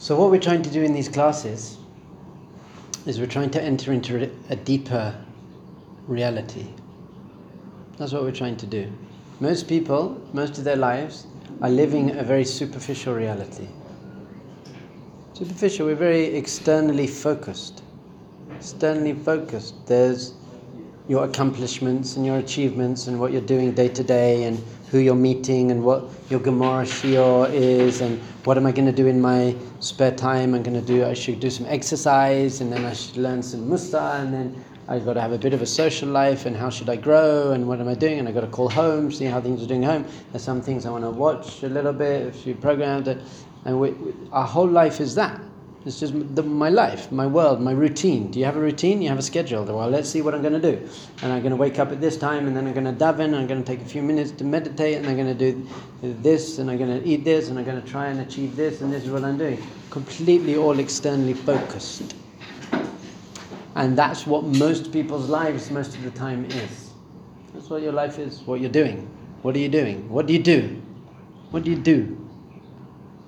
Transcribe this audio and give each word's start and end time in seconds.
So, 0.00 0.16
what 0.16 0.30
we're 0.30 0.40
trying 0.40 0.62
to 0.62 0.70
do 0.70 0.82
in 0.82 0.94
these 0.94 1.10
classes 1.10 1.76
is 3.04 3.20
we're 3.20 3.26
trying 3.26 3.50
to 3.50 3.62
enter 3.62 3.92
into 3.92 4.30
a 4.48 4.56
deeper 4.56 5.14
reality. 6.08 6.68
That's 7.98 8.10
what 8.14 8.22
we're 8.22 8.32
trying 8.32 8.56
to 8.56 8.66
do. 8.66 8.90
Most 9.40 9.68
people, 9.68 10.18
most 10.32 10.56
of 10.56 10.64
their 10.64 10.76
lives, 10.76 11.26
are 11.60 11.68
living 11.68 12.16
a 12.16 12.22
very 12.22 12.46
superficial 12.46 13.12
reality. 13.12 13.68
Superficial, 15.34 15.84
we're 15.84 15.96
very 15.96 16.34
externally 16.34 17.06
focused. 17.06 17.82
Externally 18.56 19.12
focused. 19.12 19.86
There's 19.86 20.32
your 21.08 21.26
accomplishments 21.26 22.16
and 22.16 22.24
your 22.24 22.38
achievements 22.38 23.06
and 23.06 23.20
what 23.20 23.32
you're 23.32 23.42
doing 23.42 23.72
day 23.72 23.88
to 23.88 24.02
day 24.02 24.44
and 24.44 24.64
who 24.90 24.98
you're 24.98 25.14
meeting 25.14 25.70
and 25.70 25.84
what 25.84 26.04
your 26.28 26.40
Gemara 26.40 26.84
shiur 26.84 27.52
is 27.52 28.00
and 28.00 28.20
what 28.44 28.56
am 28.56 28.66
I 28.66 28.72
going 28.72 28.86
to 28.86 28.92
do 28.92 29.06
in 29.06 29.20
my 29.20 29.54
spare 29.78 30.10
time. 30.10 30.54
I'm 30.54 30.62
going 30.62 30.78
to 30.78 30.86
do, 30.86 31.04
I 31.04 31.14
should 31.14 31.38
do 31.38 31.48
some 31.48 31.66
exercise 31.66 32.60
and 32.60 32.72
then 32.72 32.84
I 32.84 32.92
should 32.92 33.16
learn 33.16 33.42
some 33.42 33.68
Mussar 33.68 34.20
and 34.20 34.34
then 34.34 34.64
I've 34.88 35.04
got 35.04 35.14
to 35.14 35.20
have 35.20 35.30
a 35.30 35.38
bit 35.38 35.54
of 35.54 35.62
a 35.62 35.66
social 35.66 36.08
life 36.08 36.46
and 36.46 36.56
how 36.56 36.70
should 36.70 36.88
I 36.88 36.96
grow 36.96 37.52
and 37.52 37.68
what 37.68 37.80
am 37.80 37.86
I 37.86 37.94
doing 37.94 38.18
and 38.18 38.26
I've 38.26 38.34
got 38.34 38.40
to 38.40 38.48
call 38.48 38.68
home, 38.68 39.12
see 39.12 39.26
how 39.26 39.40
things 39.40 39.62
are 39.62 39.66
doing 39.66 39.84
home. 39.84 40.04
There's 40.32 40.42
some 40.42 40.60
things 40.60 40.86
I 40.86 40.90
want 40.90 41.04
to 41.04 41.10
watch 41.10 41.62
a 41.62 41.68
little 41.68 41.92
bit, 41.92 42.26
a 42.26 42.32
few 42.32 42.56
programs, 42.56 43.06
and 43.06 43.80
we, 43.80 43.90
we, 43.90 44.12
our 44.32 44.46
whole 44.46 44.68
life 44.68 45.00
is 45.00 45.14
that. 45.14 45.40
It's 45.86 45.98
just 45.98 46.12
the, 46.34 46.42
my 46.42 46.68
life, 46.68 47.10
my 47.10 47.26
world, 47.26 47.62
my 47.62 47.72
routine. 47.72 48.30
Do 48.30 48.38
you 48.38 48.44
have 48.44 48.56
a 48.56 48.60
routine? 48.60 49.00
You 49.00 49.08
have 49.08 49.18
a 49.18 49.22
schedule. 49.22 49.64
Well, 49.64 49.88
let's 49.88 50.10
see 50.10 50.20
what 50.20 50.34
I'm 50.34 50.42
going 50.42 50.60
to 50.60 50.72
do. 50.72 50.86
And 51.22 51.32
I'm 51.32 51.40
going 51.40 51.52
to 51.52 51.56
wake 51.56 51.78
up 51.78 51.90
at 51.90 52.02
this 52.02 52.18
time, 52.18 52.46
and 52.46 52.54
then 52.54 52.66
I'm 52.66 52.74
going 52.74 52.84
to 52.84 52.92
daven, 52.92 53.24
and 53.24 53.36
I'm 53.36 53.46
going 53.46 53.64
to 53.64 53.66
take 53.66 53.80
a 53.80 53.88
few 53.88 54.02
minutes 54.02 54.30
to 54.32 54.44
meditate, 54.44 54.98
and 54.98 55.06
I'm 55.06 55.16
going 55.16 55.34
to 55.38 55.52
do 55.52 55.66
this, 56.02 56.58
and 56.58 56.70
I'm 56.70 56.76
going 56.76 57.00
to 57.00 57.08
eat 57.08 57.24
this, 57.24 57.48
and 57.48 57.58
I'm 57.58 57.64
going 57.64 57.80
to 57.80 57.88
try 57.88 58.08
and 58.08 58.20
achieve 58.20 58.56
this, 58.56 58.82
and 58.82 58.92
this 58.92 59.04
is 59.04 59.10
what 59.10 59.24
I'm 59.24 59.38
doing. 59.38 59.62
Completely 59.88 60.54
all 60.56 60.78
externally 60.78 61.32
focused. 61.32 62.14
And 63.74 63.96
that's 63.96 64.26
what 64.26 64.44
most 64.44 64.92
people's 64.92 65.30
lives 65.30 65.70
most 65.70 65.94
of 65.94 66.02
the 66.02 66.10
time 66.10 66.44
is. 66.44 66.90
That's 67.54 67.70
what 67.70 67.80
your 67.80 67.92
life 67.92 68.18
is, 68.18 68.40
what 68.40 68.60
you're 68.60 68.68
doing. 68.68 69.08
What 69.40 69.56
are 69.56 69.60
you 69.60 69.70
doing? 69.70 70.10
What 70.10 70.26
do 70.26 70.34
you 70.34 70.42
do? 70.42 70.82
What 71.52 71.64
do 71.64 71.70
you 71.70 71.78
do? 71.78 72.29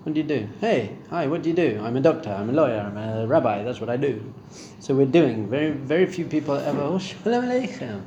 What 0.03 0.15
do 0.15 0.21
you 0.21 0.27
do? 0.27 0.49
Hey, 0.61 0.97
hi, 1.11 1.29
what 1.29 1.43
do 1.43 1.49
you 1.51 1.55
do? 1.55 1.81
I'm 1.81 1.97
a 1.97 2.01
doctor, 2.01 2.31
I'm 2.31 2.51
a 2.51 2.53
lawyer, 2.53 2.81
I'm 2.81 2.97
a 2.97 3.25
rabbi, 3.25 3.63
that's 3.63 3.81
what 3.81 3.89
I 3.89 3.97
do. 3.97 4.35
So 4.81 4.95
we're 4.95 5.07
doing. 5.07 5.49
Very 5.49 5.71
very 5.71 6.07
few 6.07 6.25
people 6.25 6.57
ever, 6.57 6.99
shalom 6.99 7.45
aleichem. 7.45 8.03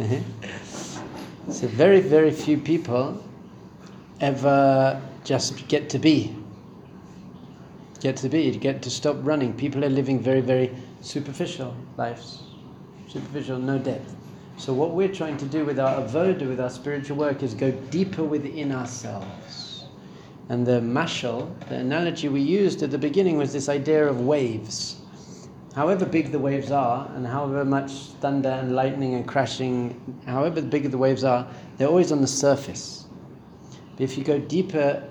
Uh-huh. 0.00 0.20
so 1.50 1.66
very, 1.66 2.00
very 2.00 2.30
few 2.30 2.58
people 2.58 3.24
ever 4.20 5.00
just 5.24 5.66
get 5.68 5.88
to 5.90 5.98
be. 5.98 6.36
Get 8.00 8.18
to 8.18 8.28
be, 8.28 8.50
get 8.58 8.82
to 8.82 8.90
stop 8.90 9.16
running. 9.22 9.54
People 9.54 9.86
are 9.86 9.88
living 9.88 10.20
very, 10.20 10.42
very 10.42 10.76
superficial 11.00 11.74
lives, 11.96 12.42
superficial, 13.08 13.58
no 13.58 13.78
depth. 13.78 14.14
So 14.58 14.74
what 14.74 14.90
we're 14.90 15.14
trying 15.14 15.38
to 15.38 15.46
do 15.46 15.64
with 15.64 15.80
our 15.80 16.02
avoda, 16.02 16.46
with 16.46 16.60
our 16.60 16.70
spiritual 16.70 17.16
work, 17.16 17.42
is 17.42 17.54
go 17.54 17.70
deeper 17.70 18.24
within 18.24 18.72
ourselves. 18.72 19.67
And 20.48 20.66
the 20.66 20.80
mashal, 20.80 21.48
the 21.68 21.76
analogy 21.76 22.28
we 22.28 22.40
used 22.40 22.82
at 22.82 22.90
the 22.90 22.98
beginning 22.98 23.36
was 23.36 23.52
this 23.52 23.68
idea 23.68 24.06
of 24.06 24.20
waves. 24.20 24.96
However 25.74 26.06
big 26.06 26.32
the 26.32 26.38
waves 26.38 26.70
are, 26.70 27.10
and 27.14 27.26
however 27.26 27.64
much 27.64 27.92
thunder 28.20 28.48
and 28.48 28.74
lightning 28.74 29.14
and 29.14 29.28
crashing, 29.28 30.20
however 30.26 30.62
big 30.62 30.90
the 30.90 30.98
waves 30.98 31.22
are, 31.22 31.46
they're 31.76 31.88
always 31.88 32.10
on 32.10 32.22
the 32.22 32.26
surface. 32.26 33.06
But 33.92 34.02
if 34.04 34.16
you 34.16 34.24
go 34.24 34.38
deeper 34.38 35.04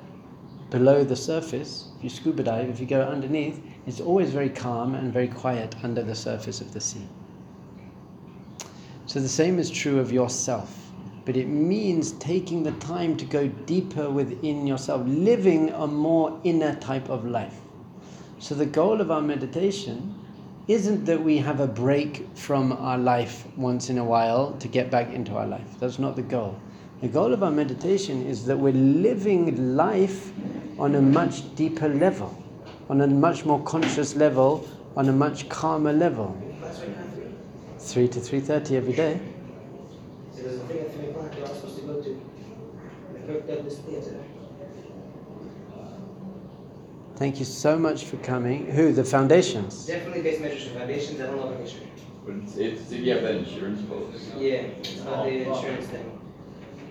below 0.70 1.04
the 1.04 1.16
surface, 1.16 1.90
if 1.98 2.04
you 2.04 2.10
scuba 2.10 2.44
dive, 2.44 2.70
if 2.70 2.80
you 2.80 2.86
go 2.86 3.02
underneath, 3.02 3.62
it's 3.86 4.02
always 4.02 4.32
very 4.32 4.50
calm 4.50 4.96
and 4.96 5.14
very 5.14 5.28
quiet 5.28 5.76
under 5.84 6.02
the 6.02 6.16
surface 6.16 6.62
of 6.62 6.74
the 6.74 6.82
sea. 6.82 7.08
So 9.06 9.20
the 9.20 9.30
same 9.30 9.60
is 9.60 9.70
true 9.70 10.00
of 10.00 10.12
yourself, 10.12 10.87
but 11.28 11.38
it 11.38 11.48
means 11.48 12.14
taking 12.14 12.64
the 12.64 12.72
time 12.72 13.16
to 13.18 13.26
go 13.26 13.48
deeper 13.68 14.10
within 14.10 14.66
yourself, 14.66 15.04
living 15.06 15.70
a 15.72 15.86
more 15.86 16.40
inner 16.44 16.74
type 16.76 17.10
of 17.10 17.26
life. 17.26 17.54
So 18.40 18.56
the 18.56 18.66
goal 18.66 19.00
of 19.02 19.12
our 19.12 19.22
meditation 19.22 20.16
isn't 20.68 21.06
that 21.06 21.22
we 21.22 21.38
have 21.38 21.60
a 21.60 21.68
break 21.68 22.28
from 22.34 22.72
our 22.72 22.98
life 22.98 23.46
once 23.58 23.90
in 23.90 24.00
a 24.00 24.04
while 24.04 24.54
to 24.54 24.68
get 24.68 24.90
back 24.90 25.14
into 25.14 25.34
our 25.36 25.46
life. 25.46 25.68
That's 25.80 26.00
not 26.00 26.16
the 26.16 26.24
goal. 26.24 26.60
The 27.02 27.10
goal 27.10 27.34
of 27.34 27.44
our 27.44 27.52
meditation 27.52 28.26
is 28.26 28.46
that 28.46 28.58
we're 28.58 28.74
living 28.74 29.76
life 29.76 30.32
on 30.80 30.96
a 30.96 31.02
much 31.02 31.54
deeper 31.56 31.90
level 31.90 32.36
on 32.90 33.02
a 33.02 33.08
much 33.08 33.46
more 33.46 33.62
conscious 33.64 34.16
level, 34.16 34.68
on 34.96 35.10
a 35.10 35.12
much 35.12 35.50
calmer 35.50 35.94
level. 35.94 36.36
Three 37.80 38.08
to 38.08 38.20
three 38.20 38.40
thirty 38.40 38.76
every 38.76 38.94
day. 38.94 39.20
Thank 47.18 47.40
you 47.40 47.46
so 47.46 47.78
much 47.78 48.06
for 48.06 48.16
coming. 48.18 48.72
Who? 48.72 48.94
The 48.94 49.04
foundations? 49.04 49.86
Definitely 49.86 50.22
base 50.22 50.40
measures 50.40 50.68
for 50.68 50.80
foundations. 50.80 51.20
I 51.20 51.26
don't 51.26 51.36
know 51.38 51.48
about 51.50 51.62
issue. 51.62 51.80
But 52.26 52.36
it's, 52.36 52.56
it's 52.56 52.92
if 52.92 53.00
you 53.02 53.12
have 53.14 53.24
that 53.24 53.36
insurance 53.36 53.82
policy. 53.82 54.32
Yeah, 54.38 54.56
it's 54.56 55.02
about 55.02 55.26
the 55.26 55.32
insurance 55.32 55.88
thing. 55.88 56.06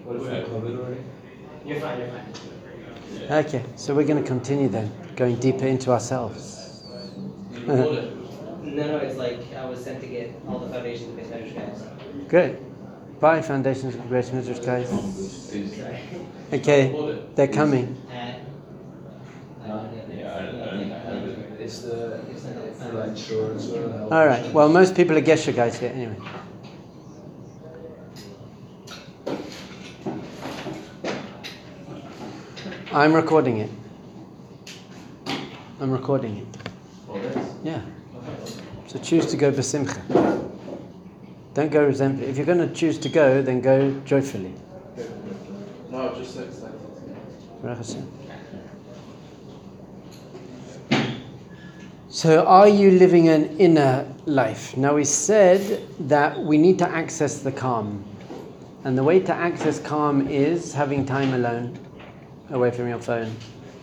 What 0.04 0.16
if 0.16 0.22
we 0.22 0.52
covered 0.52 0.78
already? 0.78 1.00
You're 1.64 1.80
fine, 1.80 2.00
you're 2.00 2.08
fine. 2.08 3.44
Okay, 3.44 3.64
so 3.76 3.94
we're 3.94 4.06
going 4.06 4.22
to 4.22 4.28
continue 4.28 4.68
then, 4.68 4.92
going 5.16 5.36
deeper 5.36 5.66
into 5.66 5.90
ourselves. 5.90 6.84
no, 7.66 8.12
no, 8.62 8.96
it's 8.98 9.16
like 9.16 9.40
I 9.54 9.64
was 9.64 9.82
sent 9.82 10.00
to 10.02 10.06
get 10.06 10.34
all 10.46 10.58
the 10.58 10.68
foundations 10.68 11.10
of 11.10 11.16
Base 11.16 11.30
Measures 11.30 11.52
guys. 11.54 11.82
Great. 12.28 12.56
Bye, 13.20 13.40
Foundations 13.40 13.94
of 13.94 14.10
Measures 14.10 14.60
guys. 14.60 14.90
Okay, 16.52 17.18
they're 17.34 17.48
coming. 17.48 17.96
All 24.10 24.26
right. 24.26 24.52
Well, 24.52 24.68
most 24.68 24.94
people 24.94 25.16
are 25.16 25.22
Gesher 25.22 25.54
guys 25.54 25.78
here 25.78 25.90
anyway. 25.94 26.16
I'm 32.92 33.14
recording 33.14 33.58
it. 33.58 33.70
I'm 35.80 35.90
recording 35.90 36.38
it. 36.38 36.46
Yeah. 37.64 37.80
So 38.86 38.98
choose 38.98 39.26
to 39.26 39.36
go 39.36 39.50
besimcha. 39.50 40.45
Don't 41.56 41.70
go 41.70 41.86
resentfully. 41.86 42.28
If 42.28 42.36
you're 42.36 42.44
going 42.44 42.58
to 42.58 42.74
choose 42.74 42.98
to 42.98 43.08
go, 43.08 43.40
then 43.40 43.62
go 43.62 43.98
joyfully. 44.04 44.52
No, 45.90 46.14
just 46.14 46.38
excited. 46.38 48.06
So, 52.10 52.44
are 52.44 52.68
you 52.68 52.90
living 52.90 53.28
an 53.28 53.56
inner 53.56 54.06
life? 54.26 54.76
Now, 54.76 54.96
we 54.96 55.04
said 55.04 55.82
that 56.10 56.38
we 56.38 56.58
need 56.58 56.78
to 56.80 56.88
access 56.90 57.40
the 57.40 57.52
calm. 57.52 58.04
And 58.84 58.98
the 58.98 59.02
way 59.02 59.18
to 59.20 59.32
access 59.32 59.80
calm 59.80 60.28
is 60.28 60.74
having 60.74 61.06
time 61.06 61.32
alone 61.32 61.78
away 62.50 62.70
from 62.70 62.86
your 62.86 63.00
phone 63.00 63.34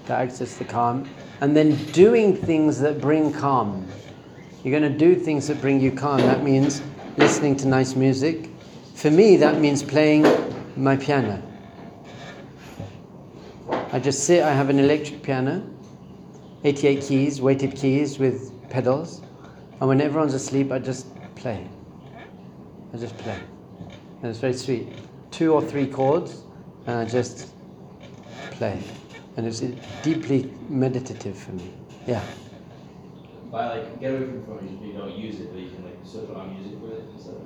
to 0.06 0.14
access 0.14 0.58
the 0.58 0.66
calm, 0.66 1.10
and 1.42 1.58
then 1.58 1.76
doing 1.86 2.36
things 2.36 2.80
that 2.82 3.02
bring 3.02 3.34
calm. 3.34 3.88
You're 4.64 4.80
going 4.80 4.94
to 4.94 4.98
do 4.98 5.16
things 5.16 5.48
that 5.48 5.60
bring 5.60 5.82
you 5.82 5.92
calm. 5.92 6.20
That 6.20 6.44
means 6.44 6.84
listening 7.18 7.56
to 7.58 7.68
nice 7.68 7.96
music. 7.96 8.50
For 8.96 9.12
me, 9.12 9.38
that 9.38 9.60
means 9.60 9.84
playing 9.84 10.26
my 10.76 10.96
piano. 10.96 11.42
I 13.92 14.00
just 14.00 14.24
sit, 14.24 14.44
I 14.44 14.52
have 14.52 14.70
an 14.70 14.80
electric 14.80 15.22
piano, 15.22 15.64
88 16.64 17.02
keys, 17.04 17.42
weighted 17.42 17.76
keys 17.76 18.18
with 18.18 18.52
pedals, 18.70 19.22
and 19.80 19.88
when 19.88 20.02
everyone's 20.02 20.34
asleep, 20.34 20.72
I 20.72 20.80
just 20.80 21.08
play. 21.36 21.68
I 22.94 22.98
just 22.98 23.18
play. 23.18 23.40
And 24.22 24.30
it's 24.30 24.40
very 24.40 24.54
sweet. 24.54 24.88
Two 25.32 25.54
or 25.54 25.62
three 25.62 25.88
chords, 25.88 26.44
and 26.88 26.98
I 26.98 27.06
just 27.06 27.50
play. 28.52 28.82
And 29.38 29.46
it's 29.46 29.60
deeply 30.02 30.52
meditative 30.70 31.38
for 31.38 31.52
me. 31.52 31.74
Yeah. 32.08 32.24
By 33.54 33.68
like 33.68 34.00
get 34.00 34.16
away 34.16 34.26
from 34.26 34.40
the 34.40 34.48
phone, 34.48 34.80
you 34.84 34.94
don't 34.94 35.16
use 35.16 35.40
it, 35.40 35.54
but 35.54 35.62
you 35.62 35.70
can 35.70 35.86
like 35.86 36.12
put 36.12 36.36
on 36.36 36.60
music 36.60 36.82
with 36.82 36.94
it 36.94 37.06
instead 37.14 37.36
of 37.36 37.44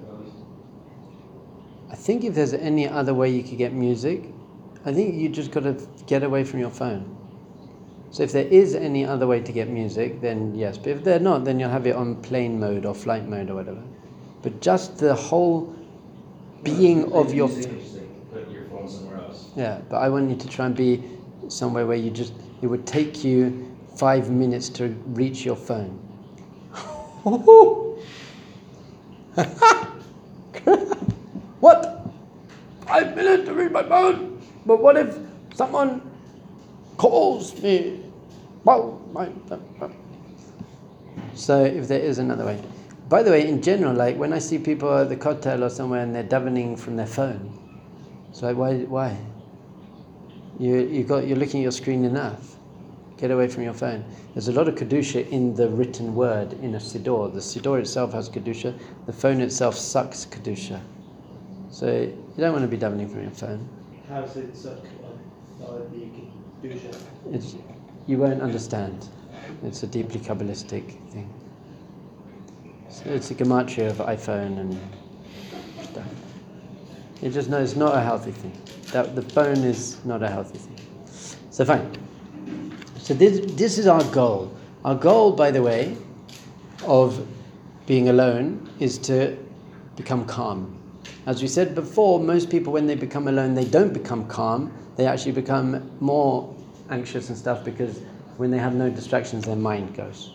I 1.91 1.95
think 1.95 2.23
if 2.23 2.33
there's 2.33 2.53
any 2.53 2.87
other 2.87 3.13
way 3.13 3.29
you 3.29 3.43
could 3.43 3.57
get 3.57 3.73
music, 3.73 4.23
I 4.85 4.93
think 4.93 5.15
you 5.15 5.27
just 5.27 5.51
got 5.51 5.63
to 5.63 5.85
get 6.05 6.23
away 6.23 6.45
from 6.45 6.61
your 6.61 6.69
phone. 6.69 7.13
So 8.11 8.23
if 8.23 8.31
there 8.31 8.47
is 8.47 8.73
any 8.73 9.05
other 9.05 9.27
way 9.27 9.41
to 9.41 9.51
get 9.51 9.67
music, 9.67 10.21
then 10.21 10.55
yes. 10.55 10.77
But 10.77 10.91
if 10.91 11.03
they're 11.03 11.19
not, 11.19 11.43
then 11.43 11.59
you'll 11.59 11.71
have 11.71 11.85
it 11.87 11.95
on 11.95 12.15
plane 12.21 12.57
mode 12.57 12.85
or 12.85 12.95
flight 12.95 13.27
mode 13.27 13.49
or 13.49 13.55
whatever. 13.55 13.83
But 14.41 14.61
just 14.61 14.99
the 14.99 15.13
whole 15.13 15.75
being 16.63 17.11
of 17.11 17.33
your. 17.33 17.49
Phone. 17.49 17.83
Yeah, 19.57 19.81
but 19.89 19.97
I 19.97 20.07
want 20.07 20.29
you 20.29 20.37
to 20.37 20.47
try 20.47 20.67
and 20.67 20.75
be 20.75 21.03
somewhere 21.49 21.85
where 21.85 21.97
you 21.97 22.11
just, 22.11 22.33
it 22.61 22.67
would 22.67 22.87
take 22.87 23.25
you 23.25 23.76
five 23.97 24.29
minutes 24.29 24.69
to 24.69 24.87
reach 25.07 25.43
your 25.45 25.55
phone. 25.55 25.99
what? 31.59 32.05
Five 32.85 33.15
minutes 33.15 33.45
to 33.45 33.53
read 33.53 33.71
my 33.71 33.83
phone? 33.83 34.41
But 34.65 34.81
what 34.81 34.97
if 34.97 35.17
someone 35.53 36.01
calls 36.97 37.61
me? 37.61 38.03
So 41.33 41.63
if 41.63 41.87
there 41.87 42.01
is 42.01 42.19
another 42.19 42.45
way. 42.45 42.61
By 43.07 43.23
the 43.23 43.31
way, 43.31 43.47
in 43.47 43.61
general, 43.61 43.93
like 43.93 44.17
when 44.17 44.33
I 44.33 44.39
see 44.39 44.57
people 44.57 44.93
at 44.97 45.07
the 45.07 45.15
kotel 45.15 45.63
or 45.63 45.69
somewhere 45.69 46.01
and 46.01 46.13
they're 46.13 46.23
davening 46.23 46.77
from 46.77 46.97
their 46.97 47.07
phone, 47.07 47.57
it's 48.29 48.41
like 48.41 48.57
why? 48.57 48.79
Why? 48.79 49.17
You 50.59 50.79
you 50.79 51.03
got 51.05 51.25
you're 51.25 51.37
looking 51.37 51.61
at 51.61 51.63
your 51.63 51.71
screen 51.71 52.03
enough. 52.03 52.56
Get 53.17 53.31
away 53.31 53.47
from 53.47 53.63
your 53.63 53.73
phone. 53.73 54.05
There's 54.33 54.47
a 54.47 54.51
lot 54.53 54.67
of 54.67 54.75
kedusha 54.75 55.27
in 55.29 55.55
the 55.55 55.69
written 55.69 56.13
word 56.13 56.53
in 56.53 56.75
a 56.75 56.77
siddur. 56.77 57.33
The 57.33 57.39
siddur 57.39 57.79
itself 57.79 58.13
has 58.13 58.29
kedusha. 58.29 58.77
The 59.07 59.13
phone 59.13 59.41
itself 59.41 59.75
sucks 59.75 60.25
kedusha. 60.25 60.79
So 61.71 61.87
you 61.91 62.15
don't 62.37 62.53
want 62.53 62.63
to 62.63 62.67
be 62.67 62.77
davening 62.77 63.09
from 63.09 63.23
your 63.23 63.31
phone. 63.31 63.67
How 64.07 64.21
does 64.21 64.37
it 64.37 64.55
suck 64.55 64.79
uh, 65.61 65.65
uh, 65.65 65.79
the 65.91 66.67
Kedusha? 66.67 66.95
It's, 67.31 67.55
you 68.07 68.17
won't 68.17 68.41
understand. 68.41 69.09
It's 69.63 69.83
a 69.83 69.87
deeply 69.87 70.19
kabbalistic 70.19 70.97
thing. 71.11 71.29
So 72.89 73.03
it's 73.09 73.31
a 73.31 73.35
gematria 73.35 73.89
of 73.89 73.97
iPhone 73.97 74.59
and 74.59 74.79
stuff. 75.83 76.05
You 77.21 77.29
just 77.31 77.49
know 77.49 77.59
it's 77.59 77.75
not 77.75 77.95
a 77.95 78.01
healthy 78.01 78.31
thing. 78.31 78.53
That 78.91 79.15
the 79.15 79.21
phone 79.21 79.57
is 79.57 80.03
not 80.05 80.23
a 80.23 80.29
healthy 80.29 80.59
thing. 80.59 80.79
So 81.49 81.65
fine. 81.65 81.91
So 83.07 83.13
this 83.13 83.39
this 83.55 83.77
is 83.77 83.87
our 83.87 84.03
goal. 84.11 84.51
Our 84.83 84.93
goal, 84.93 85.31
by 85.31 85.49
the 85.49 85.63
way, 85.63 85.95
of 86.83 87.25
being 87.85 88.09
alone 88.09 88.69
is 88.81 88.97
to 89.07 89.37
become 89.95 90.25
calm. 90.25 90.77
As 91.25 91.41
we 91.41 91.47
said 91.47 91.73
before, 91.73 92.19
most 92.19 92.49
people 92.49 92.73
when 92.73 92.85
they 92.85 92.95
become 92.95 93.29
alone, 93.29 93.53
they 93.53 93.63
don't 93.63 93.93
become 93.93 94.27
calm. 94.27 94.73
They 94.97 95.05
actually 95.05 95.31
become 95.31 95.89
more 96.01 96.53
anxious 96.89 97.29
and 97.29 97.37
stuff 97.37 97.63
because 97.63 97.97
when 98.35 98.51
they 98.51 98.57
have 98.57 98.75
no 98.75 98.89
distractions, 98.89 99.45
their 99.45 99.55
mind 99.55 99.95
goes. 99.95 100.33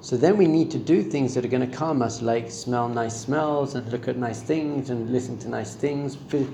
So 0.00 0.16
then 0.16 0.36
we 0.36 0.48
need 0.48 0.72
to 0.72 0.78
do 0.78 1.04
things 1.04 1.32
that 1.36 1.44
are 1.44 1.48
going 1.56 1.70
to 1.70 1.76
calm 1.76 2.02
us, 2.02 2.22
like 2.22 2.50
smell 2.50 2.88
nice 2.88 3.20
smells 3.20 3.76
and 3.76 3.88
look 3.92 4.08
at 4.08 4.16
nice 4.16 4.42
things 4.42 4.90
and 4.90 5.12
listen 5.12 5.38
to 5.38 5.48
nice 5.48 5.76
things, 5.76 6.18
to 6.30 6.52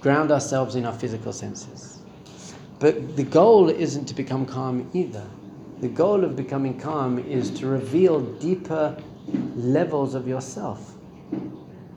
ground 0.00 0.32
ourselves 0.32 0.74
in 0.74 0.84
our 0.84 0.92
physical 0.92 1.32
senses. 1.32 1.97
But 2.80 3.16
the 3.16 3.24
goal 3.24 3.68
isn't 3.68 4.04
to 4.06 4.14
become 4.14 4.46
calm 4.46 4.88
either. 4.94 5.26
The 5.80 5.88
goal 5.88 6.24
of 6.24 6.36
becoming 6.36 6.78
calm 6.78 7.18
is 7.18 7.50
to 7.58 7.66
reveal 7.66 8.20
deeper 8.20 8.96
levels 9.56 10.14
of 10.14 10.28
yourself. 10.28 10.94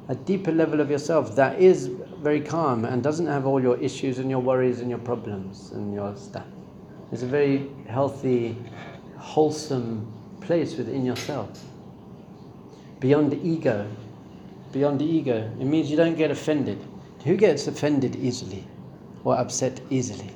A 0.08 0.16
deeper 0.16 0.52
level 0.52 0.82
of 0.82 0.90
yourself 0.90 1.36
that 1.36 1.60
is 1.60 1.88
very 2.20 2.42
calm 2.42 2.86
and 2.86 3.04
doesn't 3.04 3.28
have 3.28 3.46
all 3.46 3.62
your 3.62 3.78
issues 3.78 4.18
and 4.18 4.30
your 4.30 4.40
worries 4.40 4.80
and 4.80 4.90
your 4.90 5.00
problems 5.00 5.72
and 5.72 5.94
your 5.94 6.16
stuff. 6.16 6.48
It's 7.12 7.24
a 7.24 7.28
very 7.28 7.70
healthy, 7.88 8.58
wholesome 9.18 10.12
place 10.42 10.78
within 10.78 11.06
yourself. 11.06 11.64
Beyond 13.00 13.32
the 13.32 13.48
ego. 13.48 13.88
Beyond 14.72 15.00
the 15.00 15.06
ego. 15.06 15.52
It 15.60 15.66
means 15.66 15.92
you 15.92 15.98
don't 15.98 16.16
get 16.16 16.32
offended. 16.32 16.80
Who 17.24 17.36
gets 17.36 17.68
offended 17.68 18.16
easily 18.16 18.66
or 19.24 19.38
upset 19.38 19.80
easily? 19.90 20.32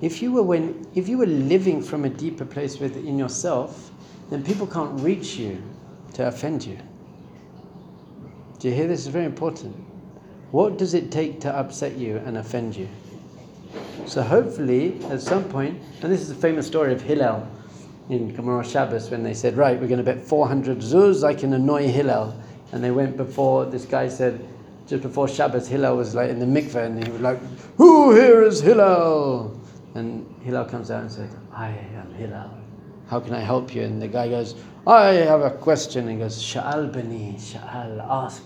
If 0.00 0.20
you 0.20 0.32
were 0.32 0.42
when 0.42 0.86
if 0.94 1.08
you 1.08 1.18
were 1.18 1.26
living 1.26 1.82
from 1.82 2.04
a 2.04 2.08
deeper 2.08 2.44
place 2.44 2.78
within 2.78 3.18
yourself, 3.18 3.90
then 4.30 4.42
people 4.44 4.66
can't 4.66 5.00
reach 5.00 5.36
you 5.36 5.62
to 6.14 6.26
offend 6.26 6.64
you. 6.64 6.78
Do 8.58 8.68
you 8.68 8.74
hear 8.74 8.86
this 8.86 9.00
is 9.00 9.08
very 9.08 9.24
important? 9.24 9.76
What 10.50 10.78
does 10.78 10.94
it 10.94 11.10
take 11.10 11.40
to 11.40 11.54
upset 11.54 11.96
you 11.96 12.16
and 12.24 12.38
offend 12.38 12.76
you? 12.76 12.88
So 14.06 14.22
hopefully 14.22 15.02
at 15.10 15.20
some 15.20 15.44
point, 15.44 15.80
and 16.02 16.12
this 16.12 16.20
is 16.20 16.30
a 16.30 16.34
famous 16.34 16.66
story 16.66 16.92
of 16.92 17.02
Hillel 17.02 17.46
in 18.08 18.34
Gemara 18.34 18.64
Shabbos 18.64 19.10
when 19.10 19.22
they 19.22 19.34
said, 19.34 19.56
right, 19.56 19.80
we're 19.80 19.88
going 19.88 19.98
to 19.98 20.04
bet 20.04 20.22
400 20.22 20.78
zuz, 20.78 21.24
I 21.24 21.34
can 21.34 21.52
annoy 21.52 21.88
Hillel. 21.88 22.40
And 22.72 22.82
they 22.82 22.92
went 22.92 23.16
before, 23.16 23.66
this 23.66 23.84
guy 23.84 24.08
said, 24.08 24.46
just 24.86 25.02
before 25.02 25.28
Shabbos, 25.28 25.66
Hillel 25.66 25.96
was 25.96 26.14
like 26.14 26.30
in 26.30 26.38
the 26.38 26.46
mikveh 26.46 26.86
and 26.86 27.02
he 27.02 27.10
was 27.10 27.20
like, 27.20 27.40
who 27.76 28.14
here 28.14 28.42
is 28.42 28.60
Hillel? 28.60 29.60
And 29.96 30.26
Hillel 30.42 30.66
comes 30.66 30.90
out 30.90 31.00
and 31.00 31.10
says, 31.10 31.30
I 31.54 31.68
am 31.68 32.12
Hillel. 32.14 32.50
How 33.08 33.18
can 33.18 33.32
I 33.32 33.40
help 33.40 33.74
you? 33.74 33.82
And 33.82 34.02
the 34.02 34.08
guy 34.08 34.28
goes, 34.28 34.54
I 34.86 35.06
have 35.14 35.40
a 35.40 35.50
question. 35.50 36.02
And 36.02 36.18
he 36.18 36.18
goes, 36.18 36.42
Sha'al 36.42 36.92
bani, 36.92 37.36
Sha'al, 37.38 38.06
ask, 38.06 38.42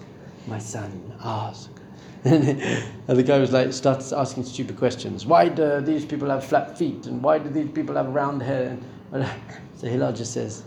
my 0.46 0.58
son, 0.58 1.12
ask. 1.24 1.70
And 2.24 3.18
the 3.18 3.22
guy 3.24 3.38
was 3.38 3.50
like, 3.52 3.72
starts 3.72 4.12
asking 4.12 4.44
stupid 4.44 4.76
questions. 4.76 5.26
Why 5.26 5.48
do 5.48 5.80
these 5.80 6.04
people 6.04 6.28
have 6.28 6.44
flat 6.44 6.78
feet? 6.78 7.06
And 7.06 7.20
why 7.20 7.38
do 7.38 7.48
these 7.48 7.70
people 7.70 7.96
have 7.96 8.08
round 8.14 8.42
hair? 8.42 8.78
And 9.12 9.28
so 9.76 9.88
Hillel 9.88 10.12
just 10.12 10.32
says, 10.32 10.62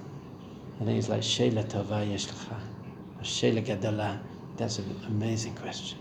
and 0.79 0.87
then 0.87 0.95
he's 0.95 1.07
like, 1.07 1.23
Sheila 1.23 1.63
tova 1.63 2.09
yesh 2.09 2.27
lecha, 2.27 2.57
Sheila 3.21 3.61
gadala. 3.61 4.19
That's 4.57 4.79
an 4.79 4.99
amazing 5.07 5.55
question. 5.55 5.97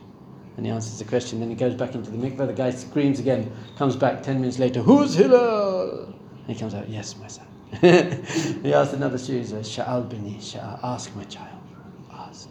And 0.57 0.67
he 0.67 0.73
answers 0.73 0.99
the 0.99 1.05
question. 1.05 1.41
Then 1.41 1.49
he 1.49 1.55
goes 1.55 1.75
back 1.75 1.95
into 1.95 2.11
the 2.11 2.19
mikveh. 2.19 2.47
The 2.47 2.53
guy 2.53 2.71
screams 2.71 3.19
again. 3.19 3.51
Comes 3.77 3.97
back 3.97 4.23
ten 4.23 4.41
minutes 4.41 4.59
later. 4.59 4.81
Who's 4.81 5.15
Hillel? 5.15 6.15
And 6.47 6.47
he 6.47 6.55
comes 6.55 6.75
out. 6.75 6.89
Yes, 6.89 7.17
my 7.17 7.27
son. 7.27 7.47
he 8.63 8.75
asked 8.75 8.93
another 8.93 9.17
student. 9.17 9.53
Uh, 9.53 9.57
Sha'al 9.59 10.09
bini. 10.09 10.35
Sha'al. 10.35 10.85
Uh, 10.85 10.87
ask 10.87 11.15
my 11.17 11.25
child. 11.25 11.59
Ask. 12.13 12.49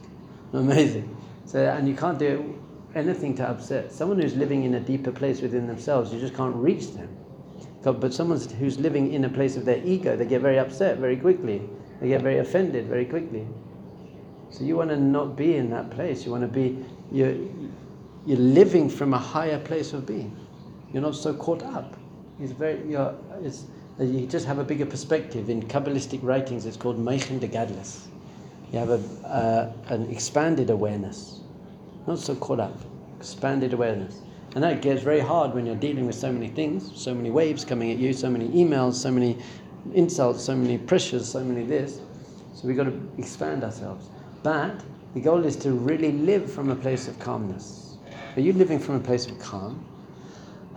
Amazing. 0.54 1.16
So 1.46 1.64
and 1.64 1.88
you 1.88 1.96
can't 1.96 2.18
do 2.18 2.58
anything 2.96 3.36
to 3.36 3.48
upset 3.48 3.92
someone 3.92 4.20
who's 4.20 4.36
living 4.36 4.64
in 4.64 4.76
a 4.76 4.80
deeper 4.80 5.12
place 5.12 5.42
within 5.42 5.68
themselves. 5.68 6.12
You 6.14 6.20
just 6.20 6.36
can't 6.36 6.56
reach 6.56 6.94
them. 6.94 7.10
But 7.84 8.14
someone 8.14 8.40
who's 8.40 8.80
living 8.80 9.14
in 9.14 9.26
a 9.26 9.30
place 9.30 9.58
of 9.58 9.66
their 9.66 9.84
ego, 9.84 10.16
they 10.16 10.26
get 10.26 10.42
very 10.42 10.60
upset 10.60 10.98
very 10.98 11.18
quickly. 11.18 11.62
They 12.00 12.10
get 12.10 12.22
very 12.22 12.38
offended 12.40 12.88
very 12.88 13.06
quickly. 13.06 13.48
So 14.50 14.64
you 14.64 14.76
want 14.76 14.90
to 14.90 14.98
not 14.98 15.36
be 15.36 15.56
in 15.56 15.70
that 15.72 15.90
place. 15.92 16.26
You 16.26 16.32
want 16.32 16.44
to 16.44 16.48
be 16.48 16.84
you're, 17.12 17.36
you're 18.26 18.38
living 18.38 18.90
from 18.90 19.14
a 19.14 19.18
higher 19.18 19.60
place 19.60 19.94
of 19.94 20.06
being. 20.06 20.36
You're 20.94 21.02
not 21.02 21.16
so 21.16 21.34
caught 21.34 21.64
up. 21.64 21.96
It's 22.40 22.52
very 22.52 22.82
you're, 22.88 23.16
it's, 23.42 23.66
you 24.00 24.26
just 24.28 24.46
have 24.46 24.60
a 24.60 24.64
bigger 24.64 24.86
perspective. 24.86 25.50
In 25.50 25.62
Kabbalistic 25.64 26.20
writings, 26.22 26.66
it's 26.66 26.78
called 26.78 27.00
Mochin 27.00 27.40
de 27.40 27.48
Gadlus. 27.48 28.08
You 28.72 28.80
have 28.80 28.90
a, 28.90 29.28
uh, 29.28 29.74
an 29.94 30.10
expanded 30.10 30.70
awareness, 30.70 31.42
not 32.08 32.20
so 32.20 32.36
caught 32.36 32.60
up. 32.60 32.78
Expanded 33.20 33.74
awareness. 33.74 34.22
And 34.56 34.64
that 34.64 34.82
gets 34.82 35.02
very 35.02 35.20
hard 35.20 35.54
when 35.54 35.66
you're 35.66 35.76
dealing 35.76 36.06
with 36.06 36.16
so 36.16 36.32
many 36.32 36.48
things, 36.48 36.92
so 36.96 37.14
many 37.14 37.30
waves 37.30 37.64
coming 37.64 37.92
at 37.92 37.98
you, 37.98 38.14
so 38.14 38.30
many 38.30 38.50
emails, 38.50 38.96
so 38.96 39.12
many 39.12 39.38
insults, 39.94 40.44
so 40.44 40.56
many 40.56 40.78
pressures, 40.78 41.30
so 41.30 41.44
many 41.44 41.64
this. 41.64 42.02
So 42.54 42.68
we've 42.68 42.76
got 42.76 42.86
to 42.86 43.12
expand 43.18 43.64
ourselves. 43.64 44.10
But 44.44 44.82
the 45.14 45.22
goal 45.22 45.46
is 45.46 45.56
to 45.58 45.72
really 45.72 46.12
live 46.12 46.52
from 46.52 46.70
a 46.70 46.76
place 46.76 47.08
of 47.08 47.18
calmness. 47.20 47.91
Are 48.36 48.40
you 48.40 48.54
living 48.54 48.80
from 48.80 48.96
a 48.96 49.00
place 49.00 49.28
of 49.28 49.40
calm? 49.40 49.84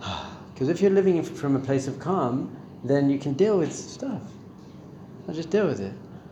Because 0.53 0.69
if 0.69 0.81
you're 0.81 0.91
living 0.91 1.21
from 1.21 1.57
a 1.57 1.59
place 1.59 1.85
of 1.85 1.99
calm, 1.99 2.55
then 2.85 3.09
you 3.09 3.19
can 3.19 3.33
deal 3.33 3.57
with 3.57 3.73
stuff. 3.73 4.21
I'll 5.27 5.33
just 5.33 5.49
deal 5.49 5.67
with 5.67 5.81
it. 5.81 5.91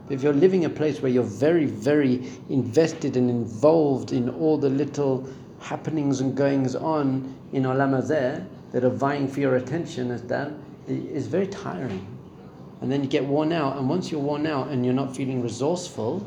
If 0.09 0.23
you're 0.23 0.31
living 0.31 0.63
a 0.63 0.69
place 0.69 1.01
where 1.01 1.11
you're 1.11 1.23
very, 1.23 1.65
very 1.65 2.31
invested 2.47 3.17
and 3.17 3.29
involved 3.29 4.13
in 4.13 4.29
all 4.29 4.57
the 4.57 4.69
little 4.69 5.27
happenings 5.59 6.21
and 6.21 6.37
goings 6.37 6.73
on 6.73 7.35
in 7.51 7.63
Olam 7.63 8.01
Hazeh 8.01 8.45
that 8.71 8.85
are 8.85 8.89
vying 8.89 9.27
for 9.27 9.41
your 9.41 9.57
attention 9.57 10.09
as 10.09 10.21
that 10.23 10.53
is 10.87 11.27
very 11.27 11.47
tiring. 11.47 12.05
And 12.79 12.89
then 12.89 13.01
you 13.03 13.09
get 13.09 13.25
worn 13.25 13.51
out, 13.51 13.77
and 13.77 13.89
once 13.89 14.11
you're 14.11 14.21
worn 14.21 14.47
out 14.47 14.69
and 14.69 14.85
you're 14.85 14.93
not 14.93 15.15
feeling 15.15 15.41
resourceful, 15.41 16.25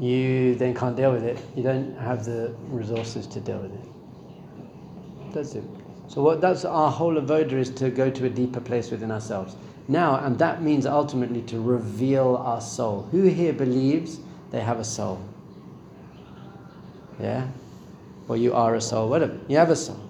you 0.00 0.54
then 0.54 0.74
can't 0.74 0.96
deal 0.96 1.12
with 1.12 1.22
it. 1.22 1.38
You 1.54 1.62
don't 1.62 1.96
have 1.98 2.24
the 2.24 2.54
resources 2.68 3.26
to 3.28 3.40
deal 3.40 3.58
with 3.58 3.74
it. 3.74 5.32
That's 5.34 5.54
it. 5.54 5.64
So 6.08 6.22
what 6.22 6.40
that's 6.40 6.64
our 6.64 6.90
whole 6.90 7.14
avoda 7.14 7.52
is 7.52 7.70
to 7.70 7.90
go 7.90 8.10
to 8.10 8.26
a 8.26 8.30
deeper 8.30 8.60
place 8.60 8.90
within 8.90 9.12
ourselves. 9.12 9.54
Now, 9.88 10.24
and 10.24 10.38
that 10.38 10.62
means 10.62 10.86
ultimately 10.86 11.42
to 11.42 11.60
reveal 11.60 12.36
our 12.36 12.60
soul. 12.60 13.08
Who 13.12 13.24
here 13.24 13.52
believes 13.52 14.20
they 14.50 14.60
have 14.60 14.80
a 14.80 14.84
soul? 14.84 15.20
Yeah? 17.20 17.48
Or 18.26 18.36
you 18.36 18.54
are 18.54 18.74
a 18.76 18.80
soul, 18.80 19.08
whatever. 19.10 19.38
You 19.48 19.58
have 19.58 19.70
a 19.70 19.76
soul. 19.76 20.00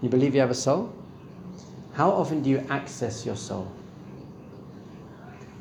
You 0.00 0.08
believe 0.08 0.34
you 0.34 0.40
have 0.40 0.50
a 0.50 0.54
soul? 0.54 0.94
How 1.94 2.10
often 2.10 2.42
do 2.42 2.50
you 2.50 2.64
access 2.70 3.26
your 3.26 3.36
soul? 3.36 3.70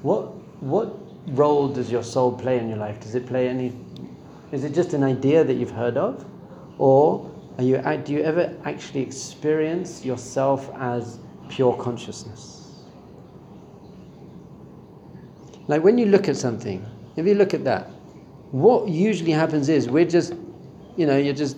What 0.01 0.33
what 0.61 1.00
role 1.27 1.67
does 1.67 1.91
your 1.91 2.03
soul 2.03 2.31
play 2.31 2.57
in 2.57 2.67
your 2.69 2.77
life? 2.77 2.99
Does 2.99 3.15
it 3.15 3.27
play 3.27 3.47
any 3.47 3.73
is 4.51 4.65
it 4.65 4.73
just 4.73 4.93
an 4.93 5.03
idea 5.03 5.43
that 5.43 5.53
you've 5.53 5.71
heard 5.71 5.97
of? 5.97 6.25
Or 6.77 7.31
are 7.57 7.63
you 7.63 7.81
do 8.03 8.13
you 8.13 8.21
ever 8.21 8.55
actually 8.65 9.01
experience 9.01 10.03
yourself 10.03 10.69
as 10.75 11.19
pure 11.49 11.75
consciousness? 11.77 12.85
Like 15.67 15.83
when 15.83 15.97
you 15.97 16.07
look 16.07 16.27
at 16.27 16.35
something, 16.35 16.85
if 17.15 17.25
you 17.25 17.35
look 17.35 17.53
at 17.53 17.63
that, 17.63 17.89
what 18.51 18.89
usually 18.89 19.31
happens 19.31 19.69
is 19.69 19.87
we're 19.87 20.05
just, 20.05 20.33
you 20.97 21.05
know, 21.05 21.17
you're 21.17 21.33
just 21.33 21.57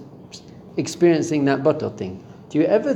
experiencing 0.78 1.46
that 1.46 1.64
bottle 1.64 1.90
thing. 1.90 2.24
Do 2.50 2.60
you 2.60 2.66
ever 2.66 2.96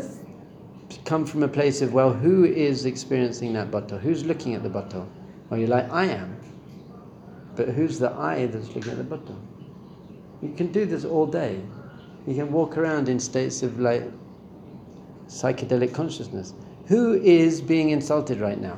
come 1.06 1.26
from 1.26 1.42
a 1.44 1.48
place 1.48 1.82
of, 1.82 1.94
well, 1.94 2.14
who 2.14 2.46
is 2.46 2.86
experiencing 2.86 3.54
that 3.54 3.72
bottle? 3.72 3.98
Who's 3.98 4.26
looking 4.26 4.54
at 4.54 4.62
the 4.62 4.70
bottle? 4.70 5.08
Well, 5.50 5.60
you're 5.60 5.70
like, 5.70 5.92
I 5.92 6.06
am. 6.06 6.38
But 7.58 7.70
who's 7.70 7.98
the 7.98 8.12
I 8.12 8.46
that's 8.46 8.74
looking 8.76 8.92
at 8.92 8.98
the 8.98 9.04
bottle? 9.04 9.36
You 10.44 10.54
can 10.56 10.72
do 10.72 10.86
this 10.86 11.04
all 11.04 11.26
day. 11.26 11.60
You 12.28 12.36
can 12.36 12.52
walk 12.52 12.78
around 12.78 13.10
in 13.10 13.20
states 13.20 13.64
of 13.64 13.80
like 13.80 14.04
psychedelic 15.28 15.94
consciousness. 15.94 16.54
Who 16.86 17.16
is 17.16 17.60
being 17.60 17.90
insulted 17.90 18.40
right 18.40 18.62
now? 18.62 18.78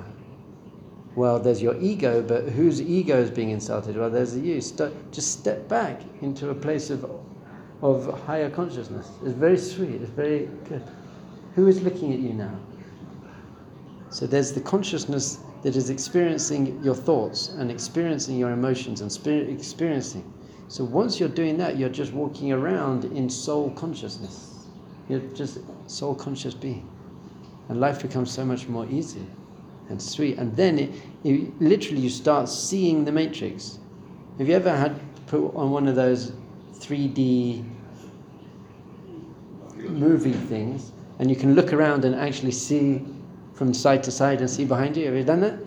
Well, 1.15 1.39
there's 1.39 1.61
your 1.61 1.75
ego, 1.81 2.21
but 2.21 2.47
whose 2.49 2.81
ego 2.81 3.17
is 3.19 3.29
being 3.29 3.49
insulted? 3.49 3.97
Well, 3.97 4.09
there's 4.09 4.37
you. 4.37 4.61
St- 4.61 5.11
just 5.11 5.37
step 5.39 5.67
back 5.67 6.01
into 6.21 6.49
a 6.49 6.55
place 6.55 6.89
of, 6.89 7.05
of 7.81 8.23
higher 8.25 8.49
consciousness. 8.49 9.09
It's 9.25 9.33
very 9.33 9.57
sweet. 9.57 10.01
It's 10.01 10.09
very 10.11 10.49
good. 10.69 10.83
Who 11.55 11.67
is 11.67 11.81
looking 11.81 12.13
at 12.13 12.19
you 12.19 12.33
now? 12.33 12.57
So 14.09 14.25
there's 14.25 14.53
the 14.53 14.61
consciousness 14.61 15.39
that 15.61 15.75
is 15.75 15.89
experiencing 15.89 16.81
your 16.83 16.95
thoughts 16.95 17.49
and 17.49 17.69
experiencing 17.69 18.37
your 18.37 18.51
emotions 18.51 19.01
and 19.01 19.11
spirit 19.11 19.49
experiencing. 19.49 20.33
So 20.67 20.83
once 20.83 21.19
you're 21.19 21.29
doing 21.29 21.57
that, 21.57 21.77
you're 21.77 21.89
just 21.89 22.13
walking 22.13 22.51
around 22.51 23.05
in 23.05 23.29
soul 23.29 23.71
consciousness. 23.71 24.67
You're 25.09 25.19
just 25.33 25.59
soul 25.87 26.15
conscious 26.15 26.53
being. 26.53 26.87
And 27.67 27.79
life 27.79 28.01
becomes 28.01 28.31
so 28.31 28.45
much 28.45 28.67
more 28.67 28.85
easy 28.89 29.25
and 29.89 30.01
sweet. 30.01 30.37
And 30.37 30.55
then 30.55 30.79
it, 30.79 30.91
it, 31.23 31.61
literally 31.61 32.01
you 32.01 32.09
start 32.09 32.47
seeing 32.47 33.03
the 33.03 33.11
matrix. 33.11 33.79
Have 34.37 34.47
you 34.47 34.55
ever 34.55 34.75
had 34.75 34.99
put 35.27 35.55
on 35.55 35.71
one 35.71 35.87
of 35.87 35.95
those 35.95 36.31
3D 36.75 37.67
movie 39.77 40.33
things 40.33 40.91
and 41.19 41.29
you 41.29 41.35
can 41.35 41.55
look 41.55 41.73
around 41.73 42.05
and 42.05 42.15
actually 42.15 42.51
see 42.51 43.05
from 43.59 43.73
side 43.73 44.01
to 44.01 44.09
side 44.09 44.39
and 44.39 44.49
see 44.49 44.63
behind 44.63 44.95
you? 44.95 45.05
Have 45.05 45.15
you 45.15 45.23
done 45.25 45.41
that? 45.41 45.59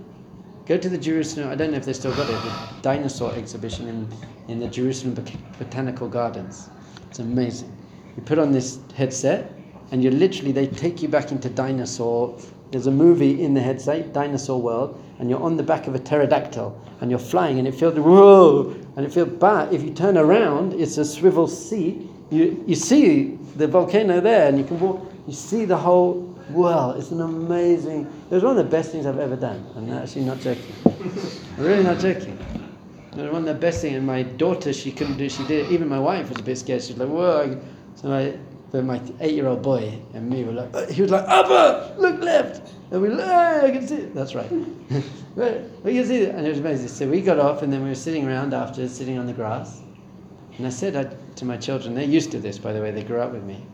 Go 0.65 0.79
to 0.79 0.89
the 0.89 0.97
Jerusalem, 0.97 1.51
I 1.51 1.55
don't 1.55 1.73
know 1.73 1.77
if 1.77 1.85
they 1.85 1.93
still 1.93 2.15
got 2.17 2.31
it, 2.31 2.43
the 2.43 2.57
dinosaur 2.81 3.35
exhibition 3.35 3.87
in, 3.87 4.09
in 4.49 4.61
the 4.61 4.67
Jerusalem 4.67 5.13
Bot- 5.13 5.59
Botanical 5.59 6.09
Gardens. 6.09 6.71
It's 7.11 7.19
amazing. 7.19 7.71
You 8.17 8.23
put 8.23 8.39
on 8.39 8.51
this 8.51 8.79
headset 8.95 9.53
and 9.91 10.03
you 10.03 10.11
literally, 10.11 10.53
they 10.53 10.69
take 10.69 11.03
you 11.03 11.09
back 11.09 11.33
into 11.33 11.51
dinosaur. 11.51 12.39
There's 12.71 12.87
a 12.87 12.91
movie 12.91 13.45
in 13.45 13.53
the 13.53 13.61
headset, 13.61 14.15
Dinosaur 14.15 14.59
World, 14.59 14.99
and 15.19 15.29
you're 15.29 15.43
on 15.43 15.59
the 15.59 15.63
back 15.63 15.87
of 15.87 15.95
a 15.95 15.99
pterodactyl 15.99 16.75
and 17.03 17.11
you're 17.11 17.21
flying 17.21 17.59
and 17.59 17.69
it 17.69 17.75
feels, 17.75 17.99
whoa, 17.99 18.75
and 18.97 19.05
it 19.05 19.13
feels 19.13 19.29
bad. 19.29 19.71
If 19.71 19.83
you 19.83 19.91
turn 19.91 20.17
around, 20.17 20.73
it's 20.81 20.97
a 20.97 21.05
swivel 21.05 21.47
seat. 21.47 22.09
You, 22.31 22.65
you 22.67 22.75
see 22.75 23.39
the 23.57 23.67
volcano 23.67 24.19
there 24.19 24.49
and 24.49 24.57
you 24.57 24.65
can 24.65 24.81
walk, 24.81 25.13
you 25.27 25.35
see 25.35 25.67
the 25.67 25.77
whole 25.77 26.32
world. 26.51 26.97
It's 26.99 27.11
an 27.11 27.21
amazing, 27.21 28.07
it 28.31 28.35
was 28.35 28.43
one 28.43 28.57
of 28.59 28.65
the 28.65 28.71
best 28.71 28.93
things 28.93 29.07
I've 29.07 29.19
ever 29.19 29.37
done. 29.37 29.65
I'm 29.77 29.91
actually 29.93 30.25
not 30.25 30.41
joking. 30.41 30.75
I'm 30.85 31.65
really 31.65 31.83
not 31.83 31.99
joking. 31.99 32.39
It 33.13 33.17
was 33.21 33.31
one 33.31 33.43
of 33.43 33.55
the 33.55 33.55
best 33.55 33.83
things. 33.83 33.97
And 33.97 34.07
my 34.07 34.23
daughter, 34.23 34.73
she 34.73 34.91
couldn't 34.91 35.19
do. 35.19 35.29
She 35.29 35.47
did. 35.47 35.67
it. 35.67 35.73
Even 35.73 35.89
my 35.89 35.99
wife 35.99 36.31
was 36.31 36.39
a 36.39 36.43
bit 36.43 36.57
scared. 36.57 36.83
She 36.83 36.95
was 36.95 37.01
like, 37.01 37.11
"Whoa!" 37.11 37.61
So 37.95 38.11
I, 38.11 38.39
but 38.71 38.85
my 38.85 39.03
eight-year-old 39.21 39.61
boy 39.61 39.99
and 40.15 40.31
me 40.31 40.45
were 40.45 40.53
like, 40.53 40.89
he 40.89 41.03
was 41.03 41.11
like, 41.11 41.29
"Abba, 41.29 41.97
look 41.99 42.23
left," 42.23 42.73
and 42.91 43.03
we, 43.03 43.11
like, 43.11 43.27
"Ah, 43.29 43.67
I 43.67 43.71
can 43.71 43.87
see 43.87 43.97
it." 43.97 44.15
That's 44.15 44.35
right. 44.35 44.51
We 45.37 45.95
can 45.95 46.07
see 46.07 46.23
it, 46.23 46.35
and 46.35 46.47
it 46.47 46.51
was 46.51 46.59
amazing. 46.59 46.89
So 46.89 47.09
we 47.09 47.21
got 47.23 47.39
off, 47.39 47.63
and 47.63 47.73
then 47.73 47.83
we 47.83 47.89
were 47.91 47.95
sitting 47.95 48.27
around 48.27 48.53
after, 48.55 48.87
sitting 48.89 49.19
on 49.19 49.27
the 49.27 49.33
grass, 49.33 49.81
and 50.57 50.67
I 50.67 50.71
said 50.71 50.97
I, 50.97 51.05
to 51.37 51.45
my 51.45 51.57
children, 51.57 51.95
they're 51.95 52.05
used 52.05 52.31
to 52.33 52.39
this, 52.39 52.59
by 52.59 52.73
the 52.73 52.81
way. 52.81 52.91
They 52.91 53.03
grew 53.03 53.19
up 53.19 53.33
with 53.33 53.43
me. 53.45 53.65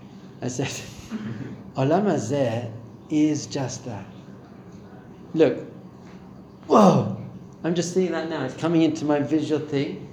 I 0.43 0.49
said, 0.49 0.71
"Olam 1.78 2.06
hazeh 2.06 2.68
is 3.08 3.47
just 3.47 3.85
that." 3.85 4.04
Look, 5.32 5.58
whoa! 6.66 7.16
I'm 7.62 7.76
just 7.76 7.94
seeing 7.94 8.11
that 8.11 8.28
now. 8.28 8.44
It's 8.44 8.56
coming 8.56 8.82
into 8.82 9.04
my 9.04 9.20
visual 9.20 9.61
thing. 9.61 10.08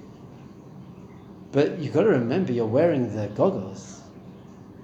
But 1.50 1.80
you've 1.80 1.92
got 1.92 2.02
to 2.02 2.10
remember 2.10 2.52
you're 2.52 2.66
wearing 2.66 3.14
the 3.16 3.26
goggles. 3.34 4.00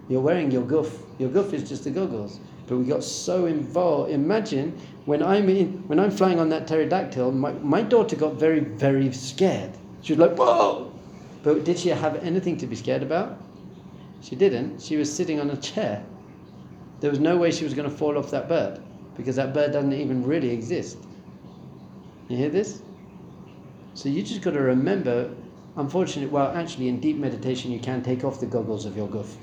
You're 0.09 0.21
wearing 0.21 0.51
your 0.51 0.63
guf. 0.63 0.91
Your 1.19 1.29
guf 1.29 1.53
is 1.53 1.69
just 1.69 1.85
the 1.85 1.91
goggles. 1.91 2.41
But 2.67 2.79
we 2.79 2.85
got 2.85 3.05
so 3.05 3.47
involved. 3.47 4.11
Imagine 4.11 4.77
when 5.05 5.23
I'm 5.23 5.49
in, 5.49 5.87
when 5.87 6.01
I'm 6.01 6.11
flying 6.11 6.41
on 6.41 6.49
that 6.49 6.67
pterodactyl, 6.67 7.31
my, 7.31 7.53
my 7.53 7.83
daughter 7.83 8.17
got 8.17 8.35
very, 8.35 8.61
very 8.61 9.13
scared. 9.13 9.71
She 10.01 10.15
was 10.15 10.19
like, 10.19 10.37
whoa! 10.37 10.93
But 11.43 11.65
did 11.65 11.79
she 11.79 11.91
have 11.91 12.17
anything 12.25 12.57
to 12.59 12.67
be 12.67 12.75
scared 12.75 13.03
about? 13.03 13.41
She 14.21 14.35
didn't. 14.35 14.83
She 14.83 14.97
was 14.97 15.13
sitting 15.13 15.39
on 15.39 15.51
a 15.51 15.57
chair. 15.57 16.05
There 17.03 17.11
was 17.11 17.19
no 17.19 17.37
way 17.37 17.51
she 17.51 17.65
was 17.65 17.75
going 17.75 17.91
to 17.91 17.95
fall 17.95 18.17
off 18.17 18.31
that 18.31 18.49
bird 18.49 18.81
because 19.17 19.35
that 19.35 19.53
bird 19.53 19.73
doesn't 19.73 19.93
even 19.93 20.25
really 20.25 20.51
exist. 20.51 20.99
You 22.29 22.37
hear 22.37 22.49
this? 22.49 22.81
So 23.95 24.09
you 24.09 24.23
just 24.23 24.41
got 24.41 24.53
to 24.53 24.61
remember, 24.61 25.35
unfortunately, 25.77 26.33
well, 26.33 26.57
actually, 26.57 26.87
in 26.87 27.01
deep 27.01 27.17
meditation, 27.17 27.73
you 27.73 27.81
can 27.81 28.05
take 28.05 28.23
off 28.23 28.39
the 28.39 28.47
goggles 28.47 28.87
of 28.87 28.97
your 28.97 29.09
guf. 29.09 29.35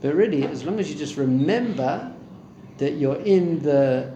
But 0.00 0.16
really, 0.16 0.44
as 0.44 0.64
long 0.64 0.80
as 0.80 0.90
you 0.90 0.98
just 0.98 1.16
remember 1.16 2.12
that 2.78 2.94
you're 2.94 3.20
in 3.20 3.60
the, 3.60 4.12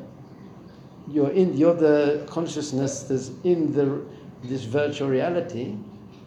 you're 1.08 1.30
in, 1.30 1.56
you're 1.56 1.74
the 1.74 2.26
consciousness 2.28 3.04
that's 3.04 3.30
in 3.44 3.72
the 3.72 4.04
this 4.42 4.64
virtual 4.64 5.08
reality, 5.08 5.76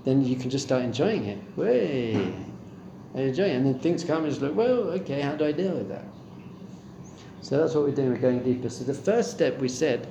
then 0.06 0.24
you 0.24 0.38
can 0.38 0.50
just 0.50 0.66
start 0.66 0.84
enjoying 0.84 1.26
it. 1.26 1.58
Way, 1.58 2.34
I 3.14 3.20
enjoy 3.20 3.44
it, 3.44 3.58
and 3.58 3.66
then 3.66 3.80
things 3.80 4.06
come. 4.06 4.24
And 4.24 4.32
it's 4.32 4.42
like, 4.42 4.56
well, 4.56 4.90
okay, 5.02 5.20
how 5.20 5.36
do 5.36 5.46
I 5.46 5.52
deal 5.52 5.74
with 5.74 5.90
that? 5.90 6.13
So 7.44 7.58
that's 7.58 7.76
what 7.76 7.84
we're 7.84 7.92
doing. 7.94 8.10
We're 8.10 8.18
going 8.20 8.42
deeper. 8.42 8.70
So 8.70 8.86
the 8.86 8.94
first 8.94 9.32
step 9.32 9.60
we 9.60 9.68
said 9.68 10.08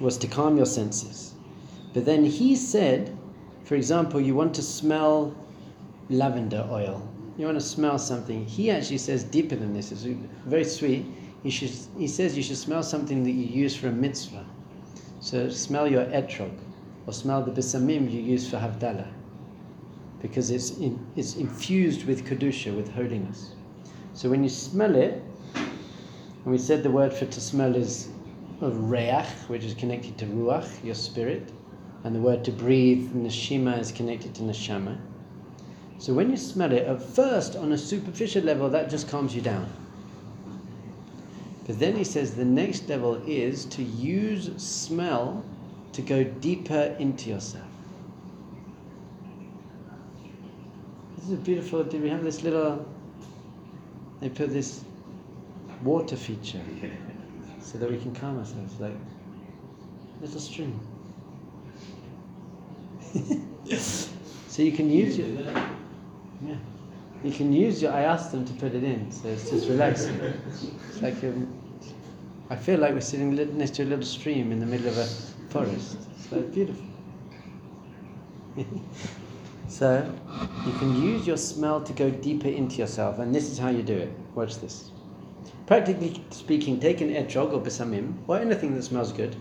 was 0.00 0.16
to 0.18 0.26
calm 0.26 0.56
your 0.56 0.64
senses. 0.64 1.34
But 1.92 2.06
then 2.06 2.24
he 2.24 2.56
said, 2.56 3.14
for 3.64 3.74
example, 3.74 4.18
you 4.20 4.34
want 4.34 4.54
to 4.54 4.62
smell 4.62 5.36
lavender 6.08 6.66
oil. 6.70 7.06
You 7.36 7.44
want 7.44 7.58
to 7.60 7.64
smell 7.64 7.98
something. 7.98 8.46
He 8.46 8.70
actually 8.70 8.98
says 8.98 9.22
deeper 9.22 9.54
than 9.54 9.74
this. 9.74 9.92
It's 9.92 10.04
very 10.46 10.64
sweet. 10.64 11.04
You 11.42 11.50
should, 11.50 11.72
he 11.98 12.08
says 12.08 12.38
you 12.38 12.42
should 12.42 12.56
smell 12.56 12.82
something 12.82 13.22
that 13.22 13.32
you 13.32 13.44
use 13.44 13.76
for 13.76 13.88
a 13.88 13.92
mitzvah. 13.92 14.46
So 15.20 15.50
smell 15.50 15.86
your 15.86 16.06
etrog, 16.06 16.56
or 17.06 17.12
smell 17.12 17.42
the 17.42 17.50
bisamim 17.50 18.10
you 18.10 18.22
use 18.22 18.48
for 18.48 18.56
havdalah, 18.56 19.08
because 20.22 20.50
it's 20.50 20.78
in, 20.78 21.06
it's 21.16 21.36
infused 21.36 22.06
with 22.06 22.24
kedusha, 22.24 22.74
with 22.74 22.90
holiness. 22.92 23.52
So 24.14 24.30
when 24.30 24.42
you 24.42 24.48
smell 24.48 24.94
it, 24.94 25.22
and 26.44 26.52
we 26.52 26.58
said 26.58 26.82
the 26.82 26.90
word 26.90 27.12
for 27.12 27.24
to 27.24 27.40
smell 27.40 27.74
is 27.74 28.08
re'ach, 28.60 29.48
which 29.48 29.64
is 29.64 29.74
connected 29.74 30.18
to 30.18 30.26
ruach, 30.26 30.84
your 30.84 30.94
spirit, 30.94 31.50
and 32.04 32.14
the 32.14 32.20
word 32.20 32.44
to 32.44 32.52
breathe, 32.52 33.10
neshima, 33.14 33.78
is 33.78 33.90
connected 33.90 34.34
to 34.34 34.42
neshama. 34.42 34.98
So 35.98 36.12
when 36.12 36.30
you 36.30 36.36
smell 36.36 36.72
it, 36.72 36.86
at 36.86 37.02
first, 37.02 37.56
on 37.56 37.72
a 37.72 37.78
superficial 37.78 38.42
level, 38.42 38.68
that 38.70 38.90
just 38.90 39.08
calms 39.08 39.34
you 39.34 39.40
down. 39.40 39.66
But 41.66 41.78
then 41.78 41.96
he 41.96 42.04
says 42.04 42.34
the 42.34 42.44
next 42.44 42.88
level 42.90 43.22
is 43.26 43.64
to 43.66 43.82
use 43.82 44.50
smell 44.62 45.42
to 45.92 46.02
go 46.02 46.24
deeper 46.24 46.94
into 46.98 47.30
yourself. 47.30 47.64
This 51.16 51.30
is 51.30 51.38
beautiful. 51.38 51.84
Did 51.84 52.02
we 52.02 52.10
have 52.10 52.22
this 52.22 52.42
little? 52.42 52.86
They 54.20 54.28
put 54.28 54.52
this 54.52 54.84
water 55.82 56.16
feature 56.16 56.60
so 57.60 57.78
that 57.78 57.90
we 57.90 57.98
can 57.98 58.14
calm 58.14 58.38
ourselves, 58.38 58.78
like 58.80 58.94
little 60.20 60.40
stream. 60.40 60.78
so 64.48 64.62
you 64.62 64.72
can 64.72 64.90
use 64.90 65.16
your 65.18 65.28
yeah, 66.46 66.56
you 67.22 67.32
can 67.32 67.52
use 67.52 67.80
your. 67.80 67.92
I 67.92 68.02
asked 68.02 68.32
them 68.32 68.44
to 68.44 68.52
put 68.54 68.74
it 68.74 68.84
in, 68.84 69.10
so 69.10 69.28
it's 69.28 69.50
just 69.50 69.68
relaxing. 69.68 70.18
It's 70.20 71.00
like 71.00 71.22
um, 71.24 71.52
I 72.50 72.56
feel 72.56 72.78
like 72.78 72.92
we're 72.92 73.00
sitting 73.00 73.34
next 73.56 73.74
to 73.76 73.84
a 73.84 73.86
little 73.86 74.04
stream 74.04 74.52
in 74.52 74.60
the 74.60 74.66
middle 74.66 74.88
of 74.88 74.98
a 74.98 75.06
forest. 75.50 75.96
It's 76.16 76.30
like 76.32 76.52
beautiful. 76.52 76.84
so 79.68 80.12
you 80.66 80.72
can 80.74 81.02
use 81.02 81.26
your 81.26 81.36
smell 81.36 81.82
to 81.82 81.92
go 81.92 82.10
deeper 82.10 82.48
into 82.48 82.76
yourself, 82.76 83.18
and 83.18 83.34
this 83.34 83.50
is 83.50 83.58
how 83.58 83.70
you 83.70 83.82
do 83.82 83.96
it. 83.96 84.12
Watch 84.34 84.58
this. 84.58 84.90
Practically 85.66 86.22
speaking, 86.30 86.78
take 86.78 87.00
an 87.00 87.08
etrog 87.08 87.52
or 87.52 87.60
besamim, 87.60 88.16
or 88.26 88.38
anything 88.38 88.74
that 88.74 88.82
smells 88.82 89.12
good, 89.12 89.34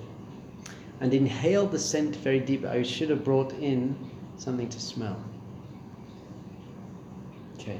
and 1.01 1.13
inhale 1.13 1.65
the 1.65 1.79
scent 1.79 2.15
very 2.15 2.39
deep. 2.39 2.65
I 2.65 2.83
should 2.83 3.09
have 3.09 3.23
brought 3.23 3.51
in 3.53 3.95
something 4.37 4.69
to 4.69 4.79
smell. 4.79 5.21
Okay. 7.59 7.79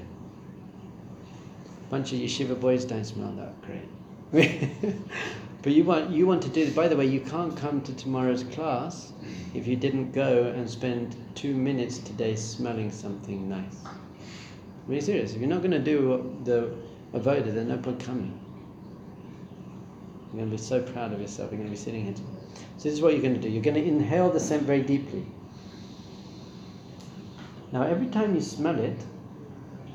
Bunch 1.90 2.12
of 2.12 2.20
yeshiva 2.20 2.60
boys 2.60 2.86
don't 2.86 3.06
smell 3.06 3.32
that 3.34 3.62
great. 3.62 4.70
But 5.64 5.72
you 5.72 5.86
want 5.86 6.12
you 6.12 6.28
want 6.28 6.44
to 6.44 6.50
do. 6.50 6.70
By 6.72 6.90
the 6.90 6.98
way, 6.98 7.06
you 7.06 7.22
can't 7.22 7.56
come 7.56 7.82
to 7.84 7.94
tomorrow's 7.96 8.44
class 8.44 9.14
if 9.54 9.66
you 9.66 9.78
didn't 9.78 10.12
go 10.12 10.52
and 10.54 10.70
spend 10.70 11.16
two 11.36 11.56
minutes 11.56 12.00
today 12.00 12.36
smelling 12.36 12.92
something 12.92 13.48
nice. 13.48 13.78
Really 14.88 15.00
serious. 15.00 15.34
If 15.34 15.40
you're 15.40 15.50
not 15.50 15.60
going 15.60 15.72
to 15.72 15.80
do 15.80 16.38
the 16.44 16.76
avoda, 17.14 17.54
then 17.54 17.70
no 17.70 17.78
point 17.78 18.00
coming. 18.00 18.40
You're 20.34 20.40
going 20.40 20.50
to 20.50 20.58
be 20.58 20.62
so 20.62 20.82
proud 20.82 21.14
of 21.14 21.22
yourself. 21.22 21.52
You're 21.52 21.60
going 21.60 21.70
to 21.70 21.76
be 21.76 21.82
sitting 21.82 22.06
here. 22.06 22.16
So 22.16 22.84
this 22.84 22.94
is 22.94 23.02
what 23.02 23.14
you're 23.14 23.22
going 23.22 23.36
to 23.36 23.40
do. 23.40 23.50
You're 23.50 23.62
going 23.62 23.76
to 23.76 23.84
inhale 23.84 24.32
the 24.32 24.40
scent 24.40 24.64
very 24.64 24.82
deeply. 24.82 25.26
Now, 27.72 27.84
every 27.84 28.08
time 28.08 28.34
you 28.34 28.42
smell 28.42 28.80
it, 28.80 28.98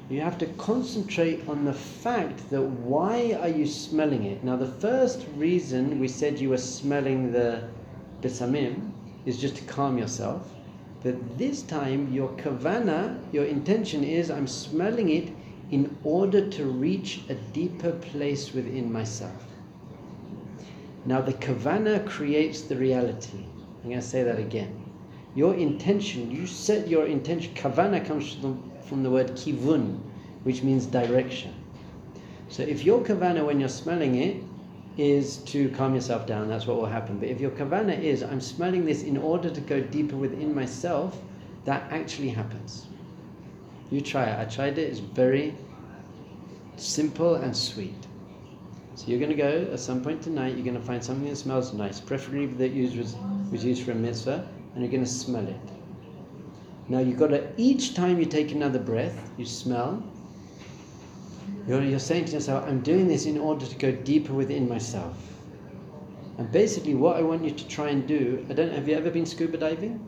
you 0.09 0.21
have 0.21 0.39
to 0.39 0.47
concentrate 0.47 1.47
on 1.49 1.65
the 1.65 1.73
fact 1.73 2.51
that 2.51 2.63
why 2.63 3.37
are 3.41 3.49
you 3.49 3.67
smelling 3.67 4.25
it? 4.25 4.43
Now, 4.43 4.57
the 4.57 4.67
first 4.67 5.27
reason 5.37 5.99
we 6.01 6.09
said 6.09 6.39
you 6.39 6.51
were 6.51 6.57
smelling 6.57 7.33
the 7.33 7.69
besamim 8.23 8.93
is 9.27 9.39
just 9.39 9.57
to 9.57 9.65
calm 9.65 9.99
yourself. 9.99 10.49
But 11.03 11.37
this 11.37 11.63
time, 11.63 12.13
your 12.13 12.31
kavana, 12.31 13.21
your 13.33 13.45
intention 13.45 14.03
is 14.03 14.31
I'm 14.31 14.47
smelling 14.47 15.11
it 15.11 15.29
in 15.71 15.97
order 16.03 16.49
to 16.49 16.65
reach 16.65 17.21
a 17.29 17.35
deeper 17.35 17.93
place 17.93 18.53
within 18.53 18.91
myself. 18.93 19.45
Now, 21.05 21.21
the 21.21 21.35
kavana 21.35 22.07
creates 22.07 22.63
the 22.63 22.77
reality. 22.77 23.45
I'm 23.83 23.91
going 23.91 24.01
to 24.01 24.07
say 24.07 24.23
that 24.23 24.39
again. 24.39 24.85
Your 25.35 25.55
intention, 25.55 26.31
you 26.31 26.47
set 26.47 26.89
your 26.89 27.07
intention. 27.07 27.55
Kavana 27.55 28.05
comes 28.05 28.35
from, 28.35 28.71
from 28.83 29.03
the 29.03 29.11
word 29.11 29.29
kivun, 29.33 30.01
which 30.43 30.63
means 30.63 30.87
direction. 30.87 31.55
So, 32.49 32.63
if 32.63 32.85
your 32.85 33.03
kavana 33.05 33.45
when 33.45 33.61
you're 33.61 33.69
smelling 33.69 34.17
it 34.17 34.43
is 34.97 35.37
to 35.39 35.69
calm 35.71 35.95
yourself 35.95 36.27
down, 36.27 36.49
that's 36.49 36.67
what 36.67 36.77
will 36.77 36.87
happen. 36.87 37.19
But 37.19 37.29
if 37.29 37.41
your 37.41 37.51
kavana 37.53 37.99
is, 37.99 38.23
I'm 38.23 38.41
smelling 38.41 38.85
this 38.85 39.03
in 39.03 39.17
order 39.17 39.51
to 39.51 39.61
go 39.61 39.81
deeper 39.81 40.17
within 40.17 40.55
myself, 40.55 41.21
that 41.67 41.91
actually 41.93 42.31
happens. 42.31 42.87
You 43.91 44.01
try 44.01 44.25
it. 44.25 44.39
I 44.39 44.45
tried 44.45 44.79
it. 44.79 44.89
It's 44.91 44.99
very 44.99 45.55
simple 46.77 47.37
and 47.37 47.57
sweet. 47.57 48.07
So 48.95 49.07
you're 49.07 49.19
going 49.19 49.31
to 49.31 49.37
go 49.37 49.69
at 49.73 49.81
some 49.81 50.03
point 50.03 50.23
tonight. 50.23 50.55
You're 50.57 50.65
going 50.65 50.79
to 50.79 50.85
find 50.85 51.03
something 51.03 51.29
that 51.29 51.37
smells 51.37 51.73
nice, 51.73 52.01
preferably 52.01 52.47
that 52.47 52.71
used 52.71 52.97
was 52.97 53.17
was 53.51 53.65
used 53.65 53.85
for 53.85 53.93
a 53.93 53.95
mitzvah, 53.95 54.47
and 54.75 54.83
you're 54.83 54.91
going 54.91 55.05
to 55.05 55.09
smell 55.11 55.47
it. 55.47 55.61
Now 56.89 56.99
you've 56.99 57.19
got 57.19 57.29
to 57.29 57.49
each 57.57 57.95
time 57.95 58.19
you 58.19 58.27
take 58.27 58.53
another 58.53 58.79
breath, 58.79 59.31
you 59.39 59.45
smell. 59.45 60.03
You're, 61.67 61.83
you're 61.83 61.99
saying 61.99 62.27
to 62.27 62.33
yourself, 62.33 62.67
"I'm 62.67 62.81
doing 62.81 63.09
this 63.09 63.27
in 63.27 63.39
order 63.39 63.67
to 63.67 63.77
go 63.77 63.93
deeper 63.93 64.33
within 64.33 64.69
myself." 64.69 65.17
And 66.39 66.51
basically, 66.53 66.95
what 66.95 67.17
I 67.17 67.23
want 67.23 67.45
you 67.45 67.51
to 67.51 67.69
try 67.69 67.91
and 67.91 68.07
do, 68.07 68.45
I 68.51 68.53
don't. 68.53 68.73
Have 68.73 68.89
you 68.89 68.97
ever 68.97 69.11
been 69.11 69.27
scuba 69.27 69.59
diving? 69.59 70.01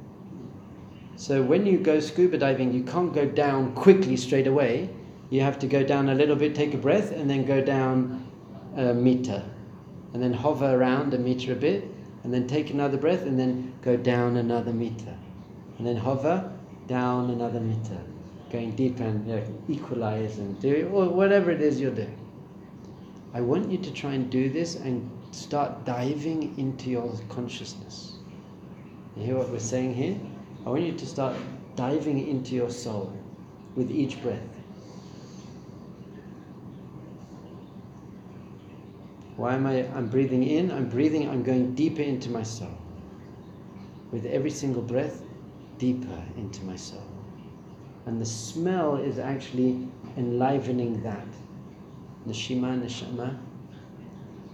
So 1.20 1.42
when 1.42 1.66
you 1.66 1.76
go 1.76 2.00
scuba 2.00 2.38
diving, 2.38 2.72
you 2.72 2.82
can't 2.82 3.12
go 3.12 3.26
down 3.26 3.74
quickly 3.74 4.16
straight 4.16 4.46
away. 4.46 4.88
You 5.28 5.42
have 5.42 5.58
to 5.58 5.66
go 5.66 5.84
down 5.84 6.08
a 6.08 6.14
little 6.14 6.34
bit, 6.34 6.54
take 6.54 6.72
a 6.72 6.78
breath, 6.78 7.12
and 7.12 7.28
then 7.28 7.44
go 7.44 7.60
down 7.60 8.26
a 8.74 8.94
meter, 8.94 9.44
and 10.14 10.22
then 10.22 10.32
hover 10.32 10.74
around 10.74 11.12
a 11.12 11.18
meter 11.18 11.52
a 11.52 11.56
bit, 11.56 11.84
and 12.24 12.32
then 12.32 12.46
take 12.46 12.70
another 12.70 12.96
breath, 12.96 13.24
and 13.26 13.38
then 13.38 13.74
go 13.82 13.98
down 13.98 14.38
another 14.38 14.72
meter, 14.72 15.14
and 15.76 15.86
then 15.86 15.96
hover 15.96 16.50
down 16.86 17.28
another 17.28 17.60
meter, 17.60 18.00
going 18.50 18.74
deeper 18.74 19.02
and 19.02 19.28
you 19.28 19.36
know, 19.36 19.44
equalize 19.68 20.38
and 20.38 20.58
do 20.58 20.88
or 20.90 21.10
whatever 21.10 21.50
it 21.50 21.60
is 21.60 21.78
you're 21.78 21.90
doing. 21.90 22.18
I 23.34 23.42
want 23.42 23.70
you 23.70 23.76
to 23.76 23.92
try 23.92 24.14
and 24.14 24.30
do 24.30 24.48
this 24.48 24.76
and 24.76 25.10
start 25.32 25.84
diving 25.84 26.58
into 26.58 26.88
your 26.88 27.14
consciousness. 27.28 28.14
You 29.18 29.26
hear 29.26 29.36
what 29.36 29.50
we're 29.50 29.58
saying 29.58 29.92
here? 29.92 30.18
I 30.66 30.68
want 30.68 30.82
you 30.82 30.92
to 30.92 31.06
start 31.06 31.36
diving 31.74 32.28
into 32.28 32.54
your 32.54 32.68
soul 32.68 33.12
with 33.76 33.90
each 33.90 34.20
breath. 34.22 34.42
Why 39.36 39.54
am 39.54 39.66
I? 39.66 39.88
I'm 39.96 40.08
breathing 40.08 40.42
in, 40.42 40.70
I'm 40.70 40.86
breathing, 40.90 41.30
I'm 41.30 41.42
going 41.42 41.74
deeper 41.74 42.02
into 42.02 42.28
my 42.28 42.42
soul. 42.42 42.76
With 44.12 44.26
every 44.26 44.50
single 44.50 44.82
breath, 44.82 45.22
deeper 45.78 46.22
into 46.36 46.62
my 46.64 46.76
soul. 46.76 47.06
And 48.04 48.20
the 48.20 48.26
smell 48.26 48.96
is 48.96 49.18
actually 49.18 49.88
enlivening 50.18 51.02
that. 51.04 51.26
Neshima, 52.28 52.78
neshama, 52.78 53.38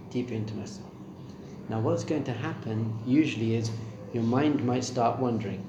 deeper 0.09 0.35
into 0.35 0.53
my 0.53 0.63
soul. 0.63 0.89
Now, 1.67 1.81
what's 1.81 2.05
going 2.05 2.23
to 2.23 2.33
happen 2.33 2.97
usually 3.05 3.55
is 3.55 3.69
your 4.13 4.23
mind 4.23 4.65
might 4.65 4.85
start 4.85 5.19
wondering 5.19 5.66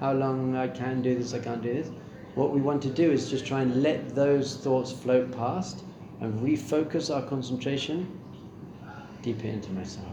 how 0.00 0.12
long 0.12 0.56
I 0.56 0.68
can 0.68 1.02
do 1.02 1.16
this, 1.16 1.34
I 1.34 1.38
can't 1.38 1.62
do 1.62 1.72
this. 1.72 1.90
What 2.34 2.52
we 2.52 2.60
want 2.60 2.82
to 2.82 2.90
do 2.90 3.10
is 3.10 3.30
just 3.30 3.46
try 3.46 3.62
and 3.62 3.82
let 3.82 4.14
those 4.14 4.56
thoughts 4.56 4.92
float 4.92 5.32
past 5.32 5.84
and 6.20 6.38
refocus 6.40 7.14
our 7.14 7.22
concentration 7.22 8.20
deeper 9.22 9.46
into 9.46 9.70
myself. 9.72 10.06